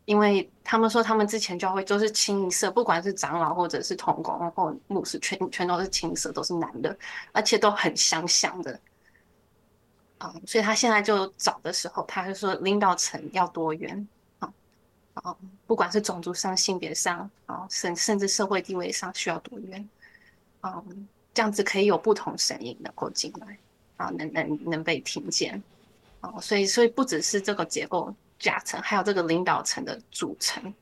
[0.05, 6.97] 因为他们说他们之前教会都是清一色，不管是长老或者是同工或牧师，全全都是清一色，都是男的，
[7.31, 8.79] 而且都很相像的。
[10.17, 14.07] 啊，所以他现在就找的时候，他就说领导层要多元。
[15.13, 15.35] 啊，
[15.67, 19.89] 不管是种族上、性别上，啊，甚甚至社会地位上需要多元，
[20.61, 23.57] 嗯，这样子可以有不同声音能够进来，
[24.01, 25.61] 啊，能能能被听见，
[26.19, 30.73] 啊，所以所以不只是这个结构加成，还有这个领导层的组成，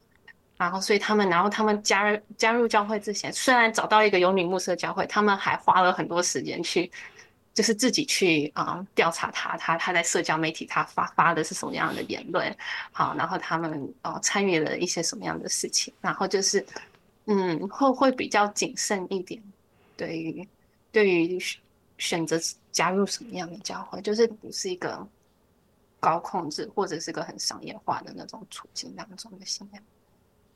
[0.58, 6.92] 然后所以他们，然后他们加入加入教会之前，虽然找到一个有女牧师的教会，他们还花了很多时间去。
[7.52, 12.56] 就是自己去啊调查他，他他在社交媒体他发发的是什么样的言论，
[12.92, 16.66] 好，然后他们哦参与了一些什么样的事情，然后就是
[17.26, 19.42] 嗯会会比较谨慎一点，
[19.98, 20.48] 对于
[20.94, 21.38] 对于
[22.00, 22.36] 选择
[22.72, 25.08] 加入什么样的教会，就是不是一个
[26.00, 29.84] 高控制或者是个很商业化的那种处境当中的信仰。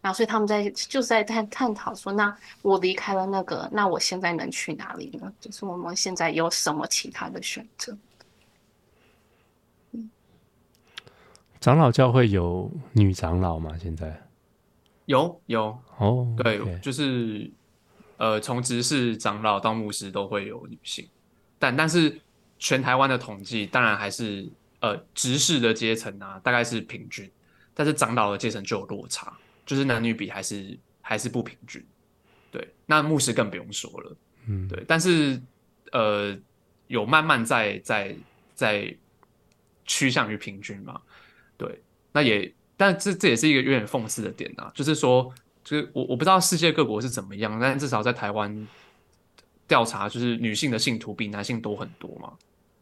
[0.01, 5.31] 然后，所以他们在就是在探探讨说，那我离开了那个，那我现在能去哪里呢？
[5.39, 7.97] 就是我们现在有什么其他的选择？
[9.91, 10.09] 嗯，
[11.61, 13.77] 长老教会有女长老吗？
[13.77, 14.21] 现在
[15.05, 16.79] 有有哦，对，okay.
[16.81, 17.49] 就是
[18.17, 21.07] 呃，从执事长老到牧师都会有女性，
[21.63, 22.19] 但但是
[22.59, 24.45] 全台湾的统计当然还是
[24.81, 27.31] 呃直视的阶层啊，大概是平均，
[27.73, 29.33] 但是长老的阶层就有落差。
[29.65, 31.81] 就是男女比还是还是不平均，
[32.51, 35.41] 对，那牧师更不用说了，嗯，对，但是
[35.93, 36.37] 呃，
[36.87, 38.13] 有慢慢在在
[38.53, 38.93] 在
[39.85, 40.99] 趋向于平均嘛，
[41.55, 45.33] 对，那也，但这这也是一个有点讽刺的点啊，就是说，
[45.63, 48.67] 就是我我不知道世界各国是怎么样，但至少在台湾
[49.67, 52.33] 调查，就是女性的信徒比男性多很多嘛，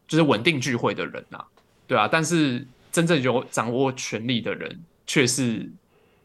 [0.08, 1.46] 就是稳定聚会的人啊，
[1.88, 5.70] 对啊，但是真正有掌握权力的人却是。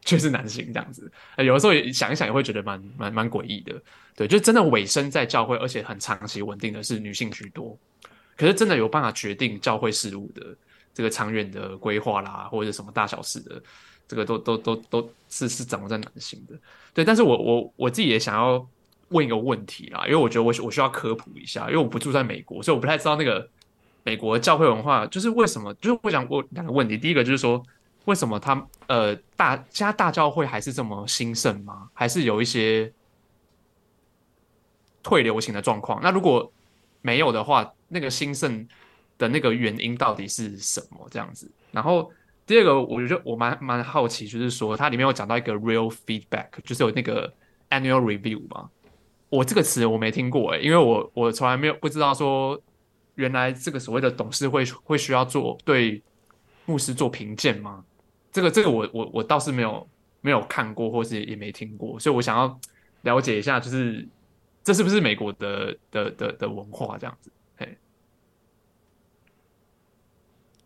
[0.09, 3.75] 却是男性这样子，有的时候也想一想也会觉得蛮蛮蛮诡异的，
[4.15, 7.77] 对，就真的尾声在教会，而且很长期稳定的是女性居多，
[8.37, 10.57] 可是真的有办法决定教会事务的
[10.95, 13.61] 这个长远的规划啦，或者什么大小事的，
[14.07, 16.57] 这个都都都都是是掌握在男性的，
[16.95, 18.65] 对，但是我我我自己也想要
[19.09, 23.49] 问一个问题啦，因为我觉得我我需要科普一下，因为我不住在美国，所以我不太知道那个
[24.03, 27.63] 美国的教会文化就是为什么，就是我想问两个问题，第一个就是说。
[28.07, 31.91] 为什么他呃大家大教会还是这么兴盛吗？
[31.93, 32.93] 还是有一些
[35.03, 36.01] 退流行的状况？
[36.01, 36.49] 那如果
[37.03, 38.65] 没有的话，那个兴盛
[39.19, 41.05] 的那个原因到底是什么？
[41.11, 41.51] 这样子。
[41.73, 42.09] 然后
[42.47, 47.35] 第二个，我觉得我蛮蛮好奇，就是说它里面有讲到一个 real feedback，就是有那个
[47.71, 48.71] annual review 嘛。
[49.37, 52.59] 我这个词我没听过诶，因为我我从来没有不知道说
[53.17, 56.03] 原来这个所谓的董事会会需要做对
[56.65, 57.85] 牧师做评鉴吗？
[58.33, 59.89] 这个这个我我我倒是没有
[60.21, 62.59] 没有看过，或是也没听过，所以我想要
[63.03, 64.07] 了解一下，就是
[64.65, 67.31] 这是不是美国的的的的文化这样子？
[67.57, 67.77] 嘿，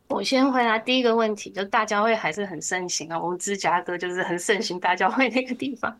[0.08, 3.20] 我先回答第一个问题，就大教会还是很盛行啊。
[3.20, 5.96] 我们芝加哥就是很盛行大教会那个地方，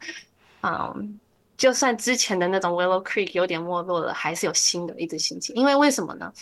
[0.62, 1.20] 嗯，
[1.60, 5.52] 就算之前的那种 Willow Creek 有点没落了，还是有新的一直兴起。
[5.52, 6.32] 因为为什么呢？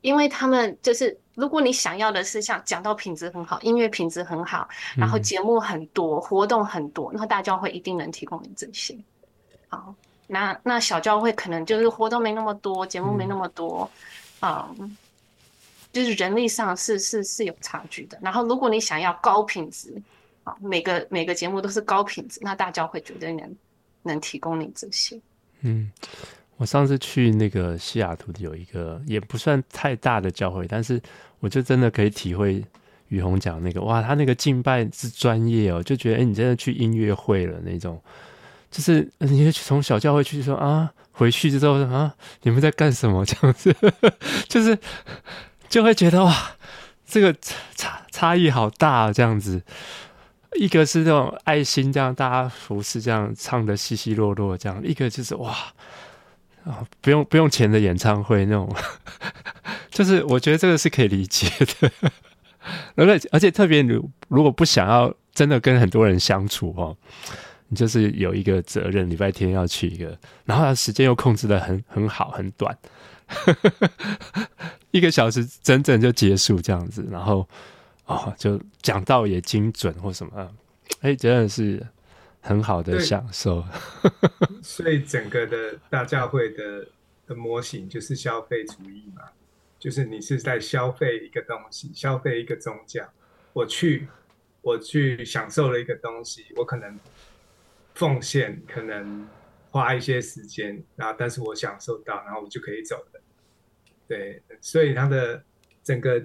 [0.00, 8.98] 因为他们就是，如果你想要的是像讲到品质很好，音乐品质很好，然后节目很多，嗯、活动很多，那大教会一定能提供你这些。
[9.68, 9.94] 好。
[10.26, 13.88] 那那小教会可能就是活动没那么多，节目没那么多，
[14.40, 14.96] 嗯，嗯，
[15.92, 18.18] 就是人力上是是是有差距的。
[18.20, 20.02] 然后如果你想要高品质，
[20.42, 23.56] 啊，每个每个节目都是高品质，那大教会绝对能
[24.02, 25.20] 能提供你这些。
[25.60, 25.90] 嗯，
[26.56, 31.00] 我上次去那个西雅图的有一个也不算太大的教会，但是
[31.40, 32.64] 我就真的可以体会
[33.08, 38.00] 宇宏讲那个，哇，他那个敬拜是专业哦，就觉得哎、你真的去音乐会了那种。
[38.70, 43.24] 就是你从小教会去说啊，回去之后啊，你们在干什么？
[43.26, 43.74] 这样子，
[44.48, 44.78] 就是
[45.68, 46.52] 就会觉得哇，
[47.04, 47.34] 这个
[47.74, 49.12] 差差异好大啊！
[49.12, 49.60] 这样子，
[50.58, 55.50] 一个是那种爱心，这样大家服侍，这样唱的稀稀落落，这样；一个就是哇
[56.64, 58.74] 啊，不用不用钱的演唱会那种，
[59.90, 61.48] 就是我觉得这个是可以理解
[61.80, 61.90] 的。
[62.96, 66.96] 而且而且特别，如如果不想要真的跟很多人相处哦。
[67.72, 72.76] 你就是有一个责任，礼拜天要去一个，然后时间又控制得很很好，很短，
[74.90, 77.48] 一个小时整整就结束这样子，然后
[78.14, 80.54] 哦，就讲到也精准或什么，
[81.00, 81.86] 哎，真的是
[82.40, 83.64] 很好的享受。
[84.62, 86.86] 所以整个的大教会的
[87.26, 89.22] 的模型就是消费主义嘛，
[89.78, 93.08] 就是你是在消费一个东西，消费一个宗教。
[93.52, 94.08] 我去，
[94.62, 96.98] 我去享受了一个东西，我可能。
[97.92, 99.28] 奉献可能
[99.70, 103.20] 花一些时间，然后但是我享受到，然后我就可以走了。
[104.08, 105.42] 对，所以它的
[105.82, 106.22] 整个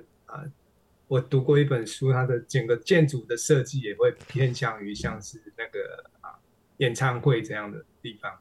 [1.16, 6.36] 我读过一本书，它的整个建筑的设计也会偏向于像是那个啊
[6.78, 8.38] 演唱会这样的地方，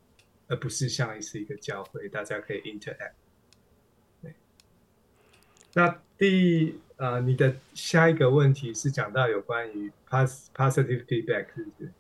[0.49, 3.13] 而不是像是一个教会，大家可以 interact。
[4.21, 4.35] 对，
[5.75, 11.93] 那第呃，你的下一个问题是讲到有关于 pos positive feedback 是不是？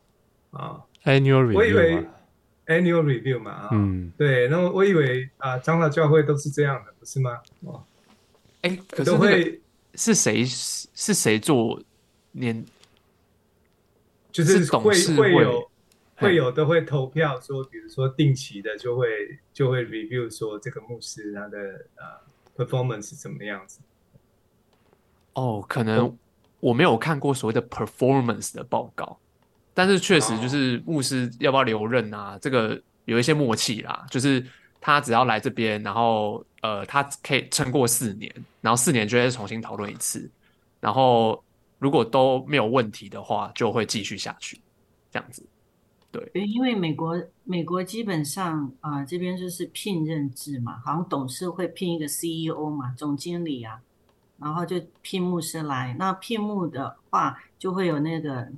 [0.50, 0.82] 啊。
[1.04, 2.04] Annual review 我以为
[2.66, 7.40] annual review 嘛，啊，嗯，对，那我以为啊，长老教会都是这样的，不是吗？
[7.60, 7.84] 哦，
[8.62, 9.60] 哎、欸，可是会
[9.96, 11.80] 是谁是谁做
[12.32, 12.64] 年？
[14.32, 15.70] 就是会是会有
[16.16, 23.80] 会有都会投票说，比如说定期的就会就会 review 说这个牧师他的呃 performance 是怎么样子？
[25.34, 26.16] 哦，可能
[26.60, 29.18] 我没有看过所谓的 performance 的报告。
[29.76, 32.38] 但是确实就是牧师要不要留任啊？
[32.40, 34.44] 这个有一些默契啦，就是
[34.86, 38.30] 他只要来这边，然后呃，他可以撑过四年，
[38.60, 40.30] 然后四年就会重新讨论一次，
[40.78, 41.42] 然后
[41.78, 44.60] 如果都没有问题的话，就会继续下去，
[45.10, 45.42] 这样子。
[46.12, 53.80] 对，因为美国美国基本上啊、呃，这边就是聘任制嘛，好像董事会聘一个 CEO 嘛，总经理啊，
[54.38, 55.96] 然后就聘牧师来。
[55.98, 58.48] 那聘牧的话，就会有那个。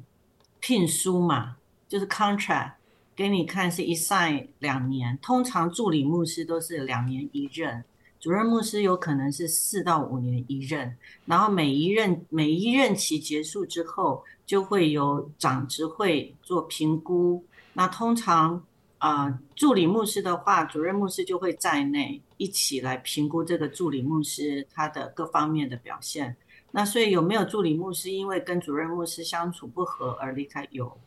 [0.59, 1.55] 聘书嘛，
[1.87, 2.73] 就是 contract，
[3.17, 5.19] 给你看是一赛两年。
[5.23, 7.83] 通常助理牧师都是两年一任，
[8.21, 10.95] 主任牧师有可能是四到五年一任。
[11.25, 17.43] 然后每一任每一任期结束之后，就会有长执会做评估。
[17.73, 18.63] 那通常
[18.99, 26.37] 啊、助理牧师的话，主任牧师就会在内一起来评估这个助理牧师他的各方面的表现。
[26.71, 30.67] 那所以有没有助理牧师因为跟主任牧师相处不合而离开？
[30.71, 30.99] 有，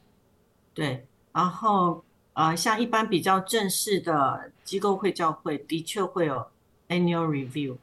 [0.73, 1.05] 对。
[1.39, 6.45] 然后呃，像一般比较正式的机构会教会，的确会有
[6.89, 7.77] annual review，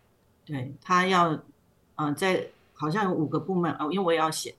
[0.45, 1.43] 对，他要
[1.95, 4.55] 嗯、在好像有五个部门哦，因为我也要写，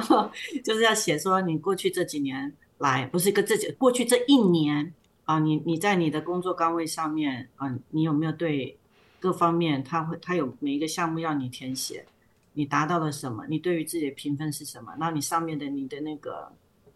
[0.62, 4.92] 就是要写说你过去这几年来，不是一个这几过去这一年
[5.24, 8.76] 啊、你你在你的工作岗位上面啊、呃，你有没有对
[9.18, 12.04] 各方面他会他有每一个项目要你填写。
[12.52, 13.46] 你达到了什么？
[13.48, 14.94] 你对于自己的评分是什么？
[14.98, 16.52] 那你上面的你的那个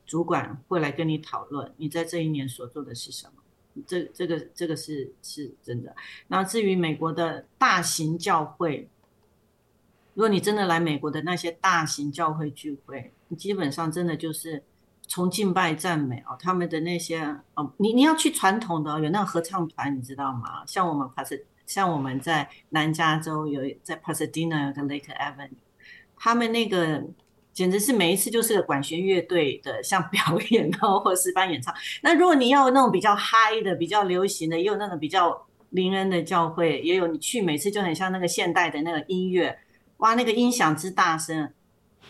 [0.09, 3.85] 主管会来跟你讨论，你在这一年所做的是什么？
[3.87, 5.95] 这这个这个是是真的。
[6.27, 8.89] 那至于美国的大型教会，
[10.15, 14.65] 如果你真的来美国的那些大型教会聚会，你基本上真的就是
[15.07, 17.21] 从敬拜赞美哦，他们的那些
[17.55, 20.65] 哦，你你要去传统的有那个合唱团，你知道吗？
[20.67, 21.45] 像我们帕斯。
[21.69, 25.51] 像我们在南加州有在 Pasadena 有个 Lake Avenue，
[26.17, 27.05] 他们那个
[27.59, 31.75] 简直是每一次就是管弦乐队的像表演哦，或是班演唱。
[32.03, 39.59] 那如果你要那种比较嗨的、比较流行的，也有那种比较灵恩的教会，也有你去每次就很像那个现代的那个音乐，
[39.97, 41.51] 哇，那个音响之大声。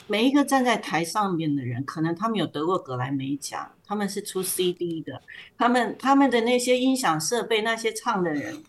[0.06, 5.22] 每一个站在台上面的人，可能他们有得过格莱美奖，他们是出 CD 的，
[5.56, 8.62] 他们他们的那些音响设备，那些唱的人，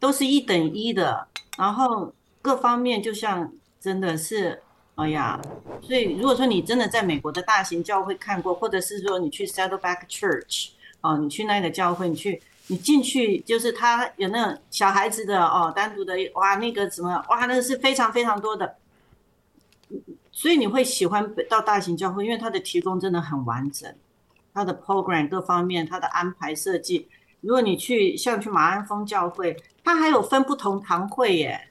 [0.00, 1.28] 都是一等一的，
[1.58, 4.62] 然后各方面就像真的是，
[5.02, 5.40] 哎呀，
[5.82, 18.76] 所以如果说你真的在美国的大型教会看过，或者是说你去 Saddleback Church 哦，你去那个教会，你去你进去就是他有那种小孩子的哦，单独的哇，那个什么哇，那个是非常非常多的。
[20.30, 23.92] 所以你会喜欢到大型教会，因为它的提供真的很完整，
[24.54, 27.08] 它的 program 各方面，它的安排设计。
[27.40, 31.68] 如果你去像去马鞍峰教会，它还有分不同堂会耶，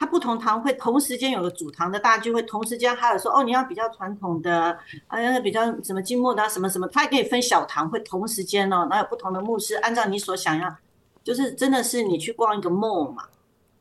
[0.00, 4.76] 它不同堂会同时间有个主堂的大聚会，同时间还有说哦，你要比较传统的，
[5.06, 10.74] 啊，要比较什么静默的什么什么，它还可以分小堂会，同时间哦，那有不同的牧师，按照你所想要，
[11.22, 13.24] 就是真的是你去逛一个 mall 嘛，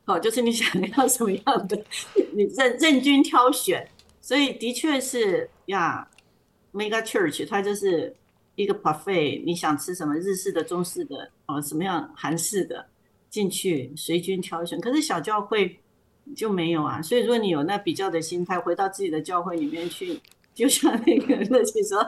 [0.07, 1.81] 哦，就是你想要什么样的，
[2.33, 3.89] 你任任君挑选。
[4.19, 6.05] 所以的确是呀
[6.73, 8.13] ，Mega Church 它就是
[8.55, 12.85] 一个 buffet，你想吃什么日式的、中式的，哦，什么样韩式的，
[13.29, 14.81] 进去随君挑选。
[14.81, 15.79] 可是小教会
[16.35, 20.19] 就没有啊，所以如果你有那比较的心态，回到自己的教会里面去，
[20.53, 21.99] 就像那个乐琪说，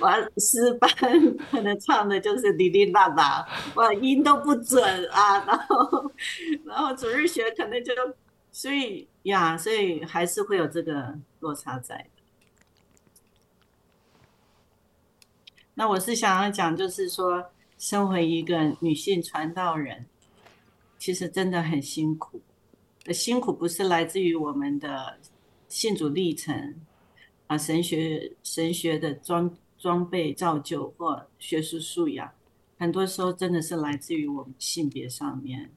[0.00, 0.90] 哇，诗班
[1.50, 6.12] 可能唱的就是哩哩啦啦，哇，音都不准啊，然后
[6.64, 7.92] 然后主日学可能就。
[8.52, 12.04] 所以呀，所以还是会有这个落差在。
[15.74, 20.04] 那我是想要讲，就是说，身为一个女性传道人，
[20.98, 22.42] 其实真的很辛苦。
[23.06, 25.18] 辛苦不是来自于我们的
[25.68, 26.74] 信主历程
[27.46, 32.30] 啊，神学神学的装装备造就或学术素养，
[32.78, 35.70] 很多时候真的是来自于我们性别上面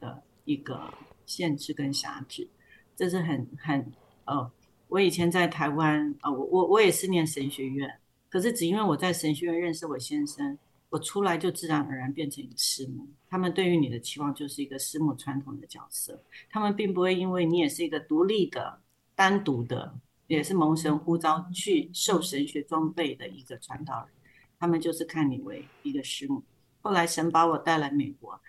[0.00, 0.92] 的一个。
[1.28, 2.46] 限制跟辖制，
[2.94, 3.84] 这是很很
[4.26, 4.48] 呃，
[4.86, 7.92] 我以前在台湾啊、我我我也是念神学院，
[8.30, 10.56] 可是只因为我在神学院认识我先生，
[10.88, 13.06] 我出来就自然而然变成一个师母。
[13.28, 18.80] 他们对于你的期望就是一个师母传统的角色，他们并不会因为你也是一个独立的、
[19.14, 24.14] 单独的，也是蒙神呼召去受神学装备的一个传道人，
[24.58, 26.42] 他们就是看你为一个师母。
[26.80, 28.40] 后来神把我带来美国，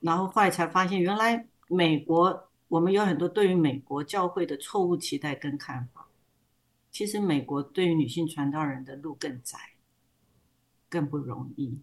[0.00, 1.46] 然后后来才发现原来。
[1.68, 6.06] 美国，我们有很多对于美国教会的错误期待跟看法。
[6.90, 9.56] 其实，美国对于女性传道人的路更窄，
[10.92, 11.80] 更不容易，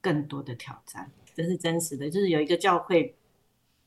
[0.00, 2.10] 更多的挑战，这是真实的。
[2.10, 3.14] 就是有一个教会，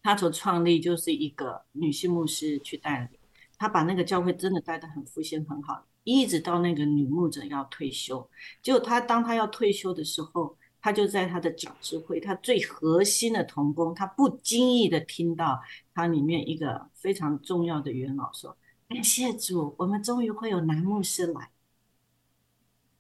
[0.01, 3.19] 他所创立就是一个女性牧师去带领，
[3.57, 8.29] 他把那个教会真的带得很复兴很好，一直到那个女牧者要退休，
[8.63, 10.57] 结果他当他要退休的时候。
[10.85, 15.59] 他就在他的长智会，他最核心的同工，他不经意的听到
[15.95, 18.55] 他里面一个非常重要的元老说
[18.87, 21.49] ：“感谢主，我们终于会有男牧师来。”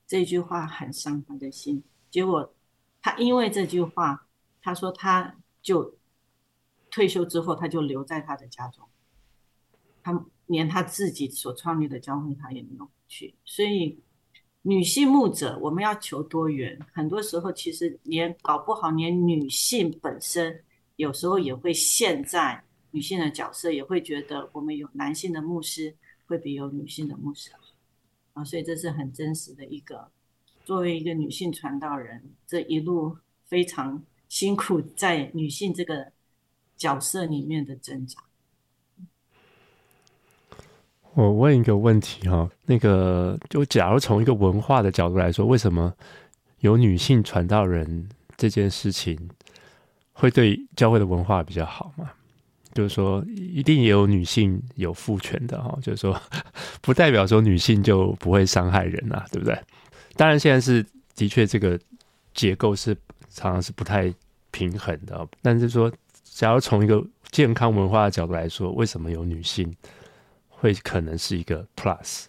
[0.07, 1.83] 这句话很伤他的心。
[2.09, 2.53] 结果
[3.01, 4.27] 他因为这句话，
[4.61, 5.95] 他说他就
[6.89, 8.87] 退休之后，他就留在他的家中，
[10.01, 13.99] 他连他自己所创立的教会他也没有去，所以。
[14.67, 16.83] 女性牧者，我们要求多元。
[16.91, 20.63] 很多时候，其实连搞不好，连女性本身
[20.95, 25.95] 有时候也会陷在女性的角色，也会觉得我们有男性的牧师
[26.25, 27.59] 会比有女性的牧师好
[28.35, 28.43] 啊。
[28.45, 30.11] 所以这是很真实的一个，
[30.63, 33.17] 作为一个女性传道人，这一路
[33.47, 36.11] 非常辛苦在女性这个
[36.77, 38.21] 角色里面的挣扎。
[41.13, 45.95] 我问一个问题哈，那个就假如从一个文化的角度来说，为什么
[46.59, 49.29] 有女性传道人这件事情
[50.11, 52.11] 会对教会的文化比较好嘛？
[52.75, 56.21] 就是说，一定也有女性有父权的哈，就是说，
[56.81, 59.57] 不代表说女性就不会伤害人啊，对不对？
[60.15, 61.79] 当然，现在是的确这个
[62.33, 62.95] 结构是
[63.29, 64.13] 常常是不太
[64.51, 65.91] 平衡的，但是说，
[66.23, 69.75] 假如从一个健康文化的角度来说，为什么有女性？
[70.57, 72.25] 会可能是一个 plus。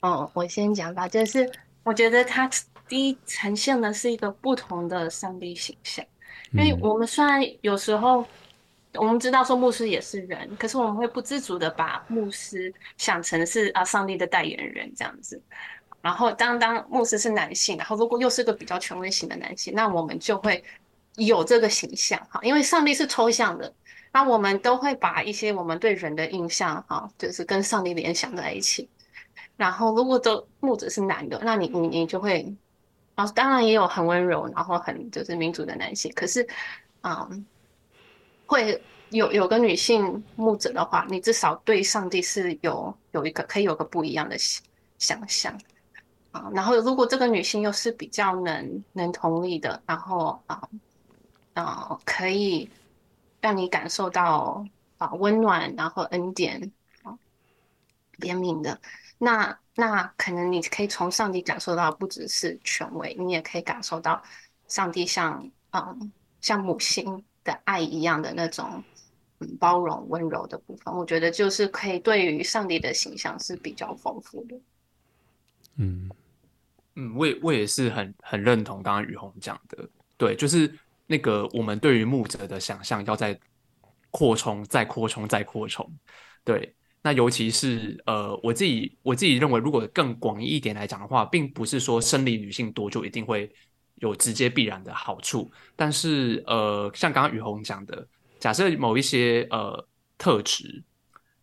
[0.00, 1.48] 哦，我先讲吧，就是
[1.84, 2.50] 我觉得它
[2.88, 6.04] 第一呈现的是一个不同的上帝形象，
[6.52, 8.26] 因为我们虽然有时候
[8.94, 15.40] 我们知道说牧师也是人，可是我们会不自主的把牧师想成是啊上帝的代言人这样子。
[16.00, 20.62] 然后当当牧师是男性，然后如果又是个比较权威型的男性，那我们就会
[21.16, 23.72] 有这个形象哈，因为上帝是抽象的。
[24.10, 28.88] 那我们都会把一些我们对人的印象，哈，就是跟上帝联想在一起。
[29.56, 32.54] 然后如果这牧者是男的，那你你你就会，
[33.16, 36.48] 啊，当然也有很温柔，然后很就是民主的男性，可是，
[37.02, 37.44] 嗯，
[38.48, 44.36] 会有有个女性牧者的话，你至少对上帝是有有一个可以有个不一样的
[44.98, 45.56] 想象
[46.32, 46.50] 啊。
[46.54, 50.66] 然后如果这个女性又是比较能能同理的，然后啊
[51.52, 52.68] 啊可以
[53.40, 54.64] 让你感受到
[54.96, 56.72] 啊温暖，然后恩典
[57.02, 57.16] 啊
[58.18, 58.80] 怜悯的。
[59.18, 64.22] 那那可能你可以从上帝感受到不只是权威，你也可以感受到
[64.68, 68.84] 上帝像嗯像母亲的爱一样的那种
[69.38, 70.94] 嗯包容温柔的部分。
[70.94, 74.56] 我觉得就是可以对于上帝的形象是比较丰富的。
[75.76, 76.10] 嗯
[76.96, 80.72] 嗯，我也我也是很很认同刚刚雨虹讲的，对，就是
[81.06, 83.38] 那个我们对于牧者的想象要再
[84.10, 85.90] 扩充、再扩充、再扩充，
[86.44, 86.74] 对。
[87.00, 93.48] 那尤其是呃，我自己我自己认为，如果更广义一点来讲的话，并不是说生理女性多就一定会
[94.00, 95.50] 有直接必然的好处。
[95.76, 98.06] 但是呃，像刚刚雨虹讲的，
[98.38, 99.86] 假设某一些呃
[100.16, 100.82] 特质，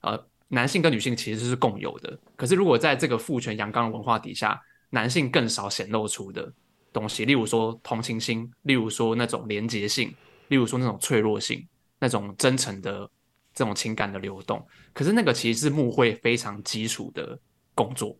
[0.02, 2.18] 呃，男性跟女性其实是共有的。
[2.36, 6.52] 可是如果在这个父权阳刚的文化底下，男性更少显露出的
[6.92, 10.14] 东西，例如说同情心，例如说那种连结性，
[10.48, 11.68] 例如说那种脆弱性，
[12.00, 13.10] 那种真诚的。
[13.58, 17.40] 这种情感的流动，可是那个其实是牧会非常基础的
[17.74, 18.14] 工作，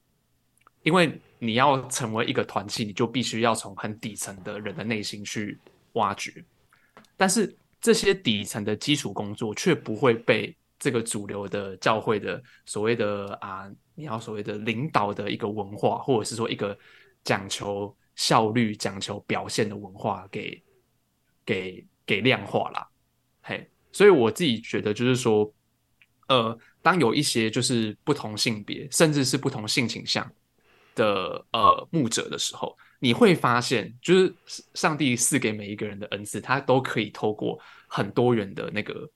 [0.86, 5.60] 因为你要成为一个团契，你就必须要从很底层的人的内心去
[5.94, 6.32] 挖掘。
[7.18, 16.78] 但是这些底层的基础工作却不会被这个主流的教会的所谓的啊，你要所谓的领导的一个文化，或者是说一个
[17.24, 20.62] 讲求效率、讲求表现的文化给
[21.44, 22.88] 给给量化了，
[23.42, 23.68] 嘿。
[23.92, 25.52] 所以我自己觉得，就是说，
[26.28, 30.30] 呃，当有一些就是不同性别，甚至是不同性倾向
[30.96, 34.34] 的呃牧者的时候，你会发现，就是
[34.74, 39.10] 上帝赐给每一个人的恩赐，他都可以透过很多元的那个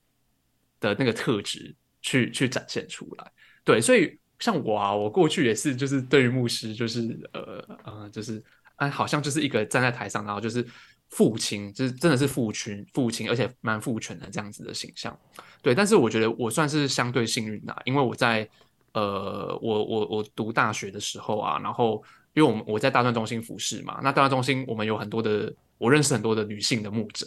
[0.78, 3.32] 的那个特质去去展现出来。
[3.64, 8.40] 对，所以像我啊，我过去也是，就是对于牧师，就是呃呃，就是
[8.76, 10.64] 啊，好像就是一个站在台上，然后就是。
[11.10, 15.18] 父亲就是真的是父亲，父亲，而且蛮父权的这样子的形象，
[15.60, 15.74] 对。
[15.74, 18.48] 但是我觉得我算是相对幸运的，因为我在
[18.92, 22.02] 呃，我我我读大学的时候啊，然后
[22.34, 27.26] 因为我们我在大专中心服侍嘛，那大专中心我们有很多的，我认识很多的女性的牧者，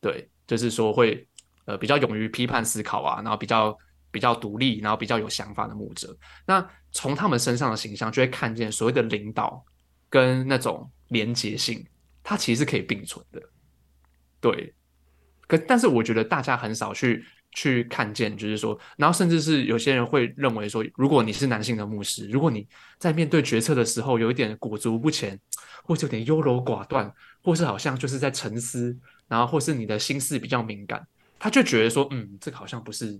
[0.00, 1.26] 对，就是说会
[1.66, 3.76] 呃比较勇于批判思考啊，然后比较
[4.10, 6.16] 比较独立，然后比较有想法的牧者。
[6.46, 9.64] 那从他们身上的形象，就会看见所谓的领导
[10.08, 11.86] 跟那种连结性。
[12.24, 13.40] 它其实是可以并存的，
[14.38, 14.74] 对。
[15.46, 22.66] 可但是我觉得大家很少去去看见，就是说，然后甚至是有些人会认为说，如果你是男性的牧师，如果你
[22.98, 25.38] 在面对决策的时候有一点裹足不前，
[25.82, 28.96] 或者有点优柔寡断，或是好像就是在沉思，
[29.26, 31.06] 然后或是你的心思比较敏感，
[31.38, 33.18] 他就觉得说，嗯，这个好像不是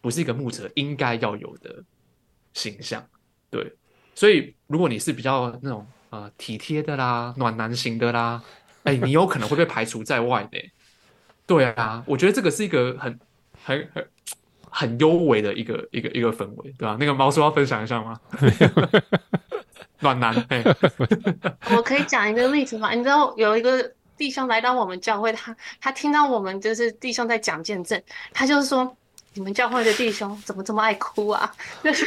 [0.00, 1.82] 不是一个牧者应该要有的
[2.54, 3.04] 形象，
[3.50, 3.74] 对。
[4.14, 5.86] 所以如果你是比较那种。
[6.12, 8.44] 呃，体贴的啦，暖男型的啦，
[8.82, 10.58] 哎、你有可能会被排除在外的。
[11.46, 13.18] 对啊，我觉得这个是一个很、
[13.64, 14.08] 很、很、
[14.70, 16.96] 很优美的一个、一个、一个氛围，对吧、啊？
[16.98, 18.20] 那个毛叔要分享一下吗？
[20.00, 20.62] 暖男，哎，
[21.76, 22.92] 我可以讲一个例子吗？
[22.92, 28.02] 你知道有一个弟兄来到我们教会，他他听到我们就是弟兄在讲见证，
[28.32, 28.96] 他就是说。
[29.34, 31.50] 你们教会的弟兄怎么这么爱哭啊？
[31.82, 32.04] 就是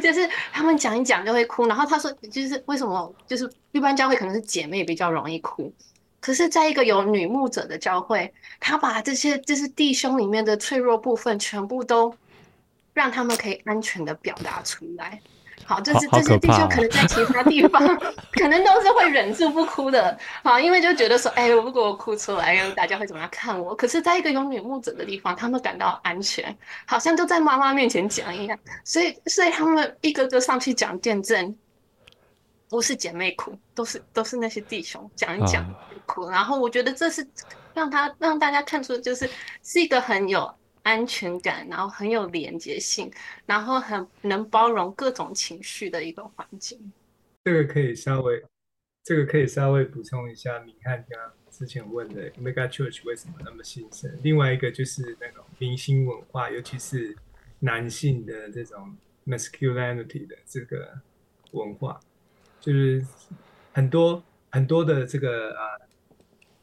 [0.00, 3.14] 就是他们讲一讲就会哭，然后他说，就是为什么？
[3.26, 5.70] 就是一般教会可能是姐妹比较容易哭，
[6.26, 12.12] 可是在一个有女牧者的教会，他把这些就是弟兄里面的脆弱部分全部都
[12.92, 15.20] 让他们可以安全的表达出来。
[15.64, 17.80] 好，就是这些弟兄可能在其他地方
[18.40, 23.72] 可能都是会忍住不哭的，好，因为就觉得说，哎，如果我哭出来，大家会怎么样看我？
[23.76, 26.52] 可是，在一个有女牧者的地方，他们感到安全，
[26.86, 31.56] 好像就在妈妈面前讲一样，所以，所以他们一个个上去讲见证，
[32.68, 35.74] 不是姐妹哭，都是都是那些弟兄讲一讲
[36.06, 37.26] 哭，然后我觉得这是
[37.74, 39.28] 让他让大家看出，就是
[39.62, 40.54] 是一个很有。
[40.86, 43.10] 安全感，然后很有连接性，
[43.44, 46.78] 然后很能包容各种情绪的一个环境。
[47.42, 48.40] 这个可以稍微，
[49.02, 50.62] 这个可以稍微补充一下。
[50.64, 54.16] 你看，刚刚之前问的 Mega Church 为什么那么兴盛？
[54.22, 57.16] 另外一个就是那种明星文化，尤其是
[57.58, 58.96] 男性的这种
[59.26, 61.00] masculinity 的这个
[61.50, 62.00] 文化，
[62.66, 63.06] 就是
[63.72, 65.62] 很多很多的这个啊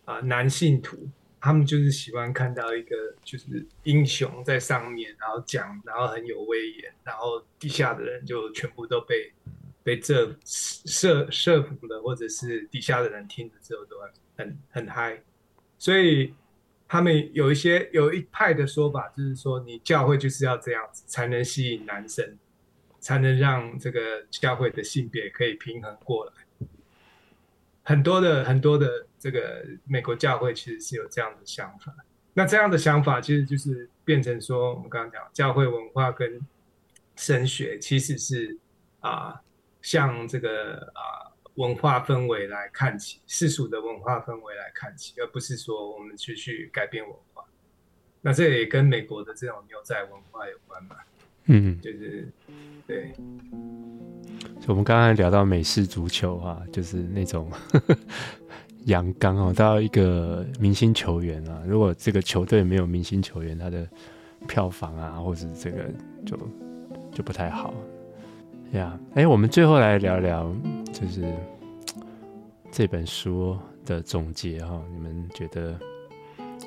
[0.06, 1.10] 啊男性徒。
[1.46, 9.30] 他们就是喜欢看到一个就是英雄在上面，然后讲，然后很有威严，然后地下的人就全部都被
[9.84, 15.22] 被这设设服了，或者是底下的人听了之后都很很很嗨，
[15.78, 16.34] 所以
[16.88, 22.38] 他们有一些有一派的说法，就是说你教会就是要这样子才能吸引男生，
[23.04, 26.32] 才能让这个教会的性别可以平衡过来。
[27.84, 31.94] 很多的很多的这个美国教会其实是有这样的想法，
[32.34, 36.40] 那这样的想法其实就是变成说，我们刚刚讲教会文化跟
[37.18, 38.58] 神学其实是
[39.02, 39.42] 啊，
[39.82, 47.44] 像这个啊文化氛围来看起，世俗的文化氛围来看起，而不是说我们去去改变文化。
[48.22, 50.96] 那这也跟美国的这种牛仔文化有关嘛？
[51.48, 52.26] 嗯，就是
[52.88, 53.14] 对。
[54.66, 57.52] 我们刚刚聊到美式足球啊，就是那种
[58.86, 63.86] 阳刚哦，到一个明星球员啊，如果这个球队没有明星球员，他的
[64.48, 65.80] 票房啊，或者这个
[66.26, 66.38] 就
[67.12, 67.74] 就不太好
[68.72, 68.98] 呀。
[69.16, 70.50] 哎，我们最后来聊聊，
[70.94, 71.26] 就是
[72.72, 75.78] 这本书的总结哈，你们觉得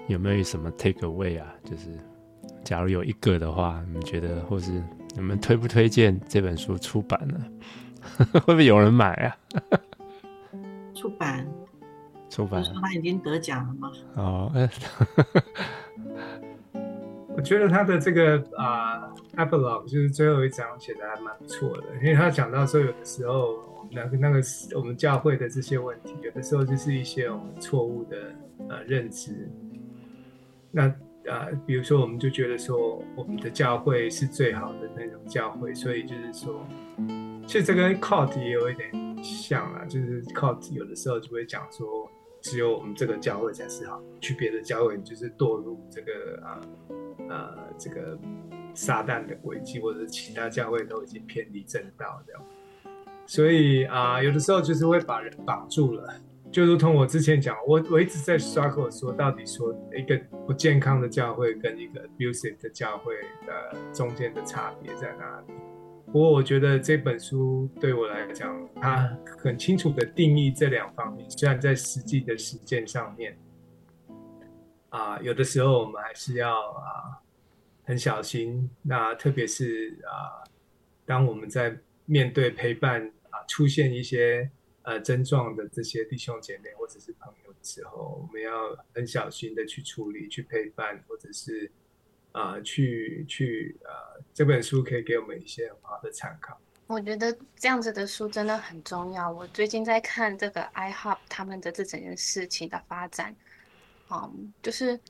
[0.06, 1.46] 有没有什么 take away 啊？
[1.64, 1.88] 就是
[2.62, 4.82] 假如有一个的话，你们觉得，或是
[5.16, 7.44] 你们推不推荐这本书出版呢？
[8.34, 9.36] 会不会有人买啊？
[10.94, 11.46] 出版，
[12.30, 13.90] 出版，他已经得奖了吗？
[14.14, 14.52] 哦，
[17.36, 24.40] 我觉得他的这个啊、uh, epilogue 就是最后一章写的还蛮不错的，因为他讲到说有的时候那个那个
[24.74, 28.16] 我们教会的这些问题，有的时候就是一些我们错误的
[28.68, 29.50] 呃认知。
[30.70, 30.92] 那
[31.28, 36.66] 啊、比如说我们就觉得说我们的教会是最好的那种教会，所以就是说。
[37.46, 38.90] 其实这跟 cult 也有一点
[39.22, 42.10] 像啊，就是 cult 有的时候就会讲说，
[42.40, 46.60] 只有我们这个教会才是好，去别的教会就是堕入这个啊
[47.28, 48.18] 啊这个
[48.74, 52.42] 撒旦的轨迹，或者其他教会都已经偏离正道这样。
[53.26, 56.14] 所以啊，有的时候就是会把人绑住了，
[56.57, 63.14] 就如同我之前讲，我我一直在 struggle 说，到底说一个不健康的教会跟一个 abusive 的教会
[63.46, 65.52] 的中间的差别在哪里？
[66.07, 69.07] 不过我觉得这本书对我来讲，它
[69.38, 71.28] 很清楚的定义这两方面。
[71.28, 73.36] 虽然在实际的实践上面，
[74.88, 77.20] 啊，有的时候我们还是要啊
[77.84, 78.70] 很小心。
[78.80, 80.40] 那特别是啊，
[81.04, 81.76] 当我们在
[82.07, 84.50] 面对陪伴啊出现一些
[84.87, 91.70] 呃症状的这些弟兄姐妹或者是朋友的时候，我们要很小心的去处理、去陪伴，或者是。
[92.32, 96.61] 啊、呃，去去呃，这本书可以给我们一些很好的参考。
[96.87, 99.32] 我觉得这样子的书真的很重要。
[99.32, 103.34] 我最近在看这个 IHOP 他们的这整件事情的发展，
[104.11, 105.01] 嗯，就是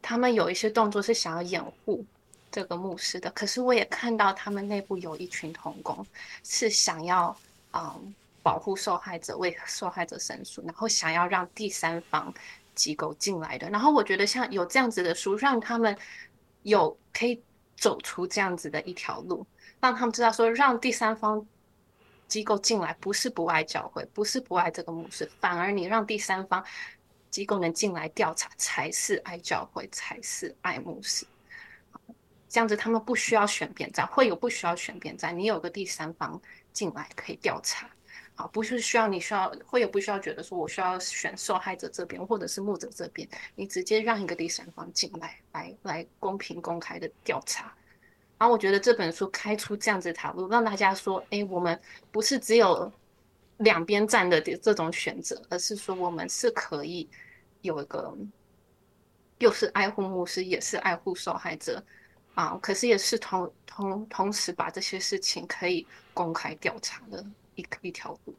[0.00, 2.06] 他们有一些动作是想要掩护
[2.52, 6.06] 这个牧师的，可是我也看到他们内部有一群同工
[6.44, 7.36] 是想要
[7.72, 12.32] 嗯保护受害者，为受害者申诉，然后想要让第三方
[12.74, 13.68] 机构进来的。
[13.70, 15.96] 然后我觉得像有这样子的书，让他们。
[16.62, 17.42] 有可以
[17.74, 19.46] 走出这样子的一条路，
[19.80, 21.42] 让他们知道说，让第三方
[22.28, 26.62] 机构进来不是不爱教会，不是不爱这个牧师，反而你让第三方
[27.30, 31.26] 机构能进来调查，才是爱教会，才是爱牧师。
[32.46, 36.38] 这样子他们不需要选边站，会有不需要选边站，你有个第三方
[36.74, 37.88] 进来可以调查。
[38.48, 47.72] 不是需要你需要会有不需要觉得说我需要选受害者这边或者是牧者这边，你直接让一个第三方进来，来来公平公开的调查。
[48.38, 51.78] 然后我觉得这本书开出这样子的条路，让大家说，哎，我们
[52.10, 52.90] 不是只有
[53.58, 57.06] 两边站的这种选择，而是说我们是可以
[57.60, 58.16] 有一个，
[59.38, 61.84] 又是爱护牧师，也是爱护受害者
[62.34, 67.22] 啊，可是也是同同同时把这些事情可以公开调查的。
[67.60, 68.34] 一一条路，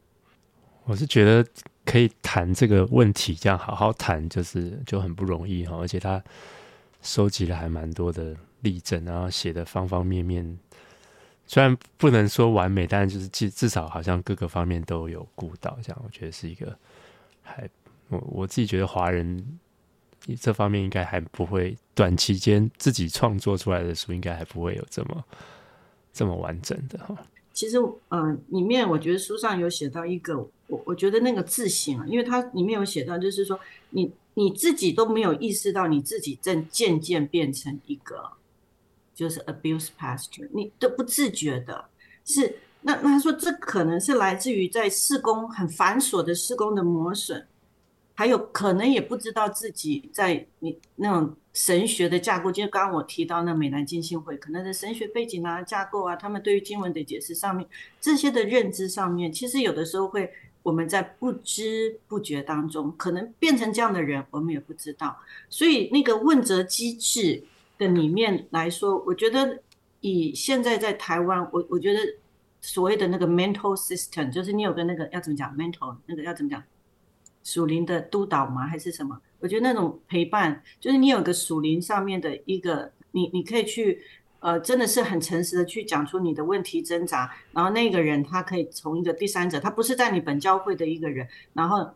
[0.86, 1.48] 我是觉得
[1.86, 5.78] 可以谈这个问题，这样好好谈，就是就很不容易哈。
[5.78, 6.22] 而且他
[7.02, 10.60] 收集了还蛮多的例证，然后写的方方面面，
[11.46, 15.78] 虽然不能说完美，但就是至至少好像各个方面都有顾到。
[15.82, 16.78] 这样我觉得是一个
[17.42, 17.70] 还
[18.10, 19.60] 我我自己觉得华人
[20.40, 25.24] 这方面应该还不会短期间自己创作出来的书，应该还不会有这么
[26.14, 27.16] 这么完整的哈。
[27.62, 30.36] 其实，嗯、呃，里面我觉得书上有写到一个，
[30.66, 33.60] 我我觉得那个自省啊，因为它里面有写到，就是说
[33.92, 38.32] 你你自己都没有意识到你自己正渐渐变成一个
[39.14, 41.86] 就是 abuse pastor，你都不自觉的，
[42.26, 47.46] 是那那他说这可能是来自于在施工很繁琐的施工的磨损，
[48.22, 57.68] 还有可能也不知道自己在你那种神学的架构，就刚刚我提到那美南浸信会，可能的神学背景啊、架构啊，他们对于经文的解释上面，
[58.00, 65.18] 这些的认知上面，其实有的时候会我们在不知不觉当中，可能变成这样的人，我们也不知道。
[65.50, 67.44] 所以那个问责机制
[67.80, 69.64] 的里面来说，我觉得
[70.02, 72.00] 以现在在台湾，我我觉得
[72.62, 76.62] 所谓的那个 mental system，就是你有个那个要怎么讲 mental 那个要怎么讲？
[77.44, 78.68] 属灵的督导吗？
[78.68, 79.20] 还是什么？
[79.40, 84.00] 我觉得那种陪伴，就是你有个属灵上面的一个，你你可以去，
[84.40, 91.90] 呃，真的是很诚实的去讲出你的问题挣扎，然后那个人他可以从一个第三者，他不是在你本教会的一个人，然后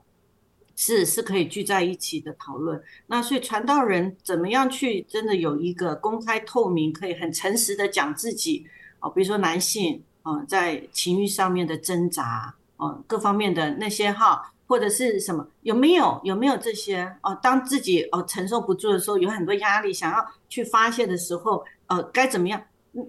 [0.76, 2.82] 是是可以聚在一起的讨论。
[3.06, 8.66] 那所以传道人怎么样去真的有一个公开透明，可以很诚实的讲自己
[9.02, 14.52] 哦，比如说男性啊，在情欲上面的挣扎哦，各方面的那些哈。
[14.68, 15.48] 或者是什么？
[15.62, 17.38] 有没有有没有这些哦？
[17.42, 22.62] 当自己哦承受不住的时候，有很多压力，想要去发泄的时候，呃，该怎么样？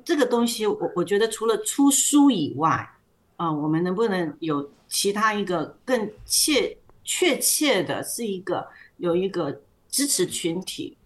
[0.05, 2.91] 这个东西，我我觉得除了出书以外，
[3.37, 10.97] 啊、我们能不能有其他一个更切确切的，是一个有一个支持群体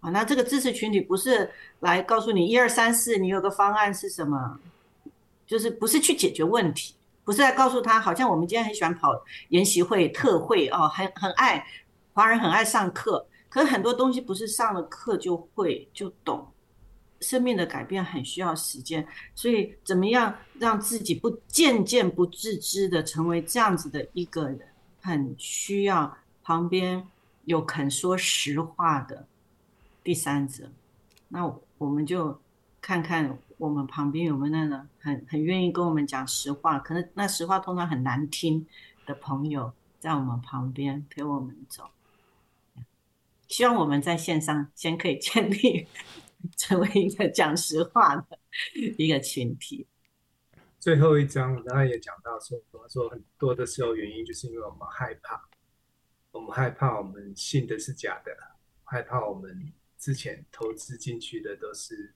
[0.00, 0.10] 啊？
[0.10, 1.50] 那这个支持群体不是
[1.80, 4.58] 来告诉你一二三四，你有个方案是什么？
[5.46, 6.94] 就是不是去解决问题。
[7.24, 11.64] 不是在告诉他，好像我们今天很喜欢跑研习会、特会哦，很很爱
[12.12, 13.26] 华人，很爱上课。
[13.48, 16.48] 可是很多东西不是上了课就会就懂，
[17.20, 19.06] 生命的改变很需要时间。
[19.34, 24.60] 所以怎么样让自己不渐渐不自知的成为这样子的一个人，
[25.00, 27.06] 很需要旁边
[27.44, 29.26] 有肯说实话的
[30.02, 30.70] 第三者。
[31.28, 32.40] 那我们就
[32.80, 33.38] 看看。
[33.60, 36.78] 我们旁边有没有那种很很愿意跟我们讲实话？
[36.78, 38.66] 可能那实话通常很难听
[39.04, 41.90] 的朋友在我们旁边陪我们走。
[43.48, 45.86] 希望我们在线上先可以建立
[46.56, 48.38] 成为一个讲实话的
[48.96, 49.86] 一个群体。
[50.78, 52.58] 最后一章我，刚刚也讲到说，
[52.88, 55.38] 说很多的时候原因就是因为我们害怕，
[56.30, 58.34] 我们害怕我们信的是假的，
[58.84, 62.14] 害怕我们之前投资进去的都是。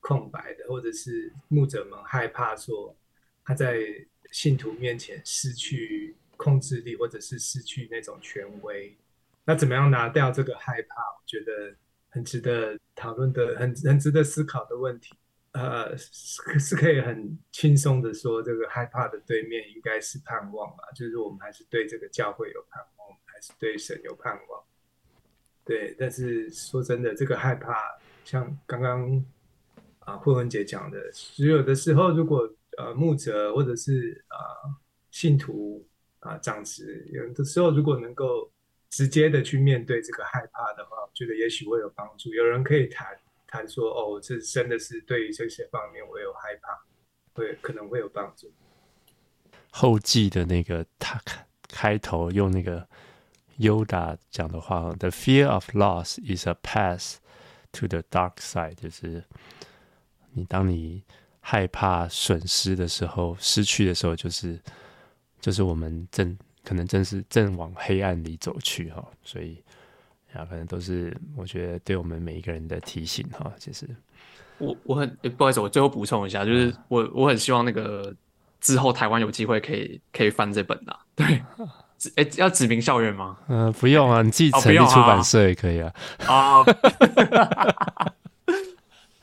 [0.00, 2.96] 空白的，或者是牧者们害怕说
[3.44, 3.78] 他在
[4.32, 8.96] 信徒面前失去控制力，或者是失去那种权威。
[9.44, 11.02] 那怎么样拿掉这个害怕？
[11.02, 11.74] 我觉得
[12.08, 15.12] 很值得讨论的，很很值得思考的问题。
[15.52, 24.62] 呃，是是可以很轻松的说，这个害怕的对面应该是盼望吧，就是我们还是对这个教会有盼望，还是对神有盼望。
[25.64, 29.22] 对，但是说真的，这个害怕像刚刚。
[30.00, 32.48] 啊，慧文姐讲的，只有的时候，如果
[32.78, 34.74] 呃牧者或者是啊、呃、
[35.10, 35.86] 信徒
[36.20, 38.50] 啊长子，有的时候如果能够
[38.88, 42.32] 直接的去面对这个害怕的话，我觉得也许会有帮助。
[42.32, 43.06] 有人可以谈
[43.46, 46.80] 谈说，哦，这真的是对于这些方面我有害怕，
[47.34, 48.50] 会可能会有帮助。
[49.70, 52.88] 后记的那个他开开头用那个
[53.58, 57.16] Yoda 讲的话，The fear of loss is a path
[57.72, 59.24] to the dark side，就是。
[60.32, 61.02] 你当你
[61.40, 64.60] 害怕损失的时候，失去的时候，就是
[65.40, 69.62] 就是我们正可能正是正往黑暗里走去哈，所以
[70.34, 73.50] 啊，可能都是我觉得对我们每一个人的提醒哈。
[73.58, 73.88] 其实
[74.58, 78.14] 我我很不好意思，我最后补充一下，就是我我很希望那个
[78.60, 81.26] 之后台湾有机会可以可以翻这本呐，对，
[82.16, 83.38] 哎、欸，要指名校院吗？
[83.48, 85.92] 嗯、呃，不用啊，你自己成立出版社也可以啊。
[86.26, 86.62] 啊。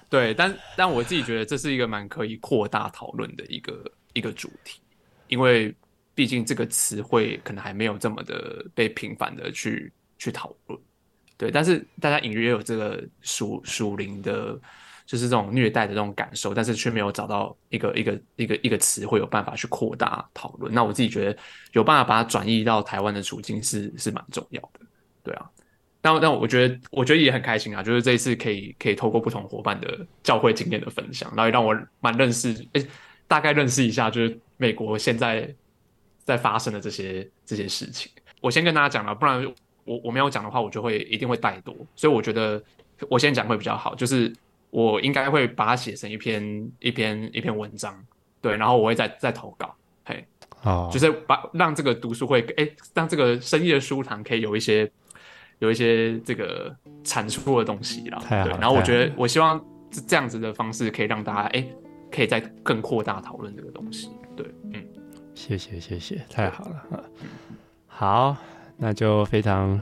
[0.10, 4.80] 对，但但我自己觉得这是一个蛮可以扩大讨论的一个一个主题，
[5.28, 5.76] 因为
[6.16, 10.80] 毕竟这个词汇可能还没有这么的被频繁的去去讨论。
[11.36, 14.60] 对，但是大家隐约有这个属属灵的，
[15.06, 20.74] 就是这种虐待的这种感受，但是却没有找到一个一个一个一个词汇有办法去扩大讨论。
[20.74, 21.38] 那我自己觉得
[21.74, 24.80] 有办法把它转移到台湾的处境是是蛮重要的。
[25.22, 25.52] 对啊。
[26.08, 32.88] 但但我觉得，我觉得也很开心啊，就是这一次可以可以透过不同伙伴的教会经验的分享，然后也让我蛮认识，诶、欸，
[33.28, 35.54] 大概认识一下，就是美国现在
[36.24, 38.10] 在发生的这些这些事情。
[38.40, 39.46] 我先跟大家讲了，不然
[39.84, 42.64] 我我没有讲的话，我就会一定会带多，所以我觉得
[43.10, 43.94] 我先讲会比较好。
[43.96, 44.32] 就是
[44.70, 47.94] 我应该会把它写成一篇一篇一篇文章，
[48.42, 50.26] 对，然后我会再再投稿，嘿，
[50.64, 54.90] 哦，就是把让这个读书会，诶、欸，让这个深夜书堂可以有一些。
[55.60, 61.76] 有一些这个产出的东西啦，对，然后我觉得我希望这这样子的方式可以让大家哎、欸，
[62.12, 64.84] 可以再更扩大讨论这个东西，对，嗯，
[65.34, 67.04] 谢谢谢谢，太好了，
[67.88, 68.38] 好，
[68.78, 69.80] 那就非常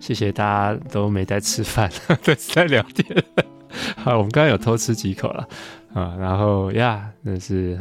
[0.00, 1.90] 谢谢大家都没在吃饭，
[2.24, 3.24] 都在聊天。
[3.96, 5.48] 好，我们刚刚有偷吃几口了
[5.94, 7.78] 啊，然后呀，那是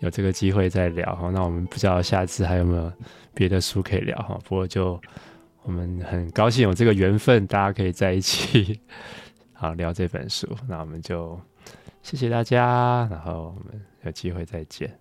[0.00, 1.30] 有这个机会再聊哈。
[1.30, 2.92] 那我们不知道下次还有没有
[3.32, 4.36] 别的书可以聊哈。
[4.44, 5.00] 不过就
[5.64, 8.80] 我们很高兴有这个缘分，大家可以在一起
[9.54, 10.48] 好聊这本书。
[10.68, 11.40] 那我们就
[12.02, 14.98] 谢谢大家，然后我们有机会再见。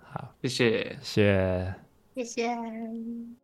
[0.00, 1.74] 好，谢谢，谢
[2.14, 3.43] 谢，谢谢。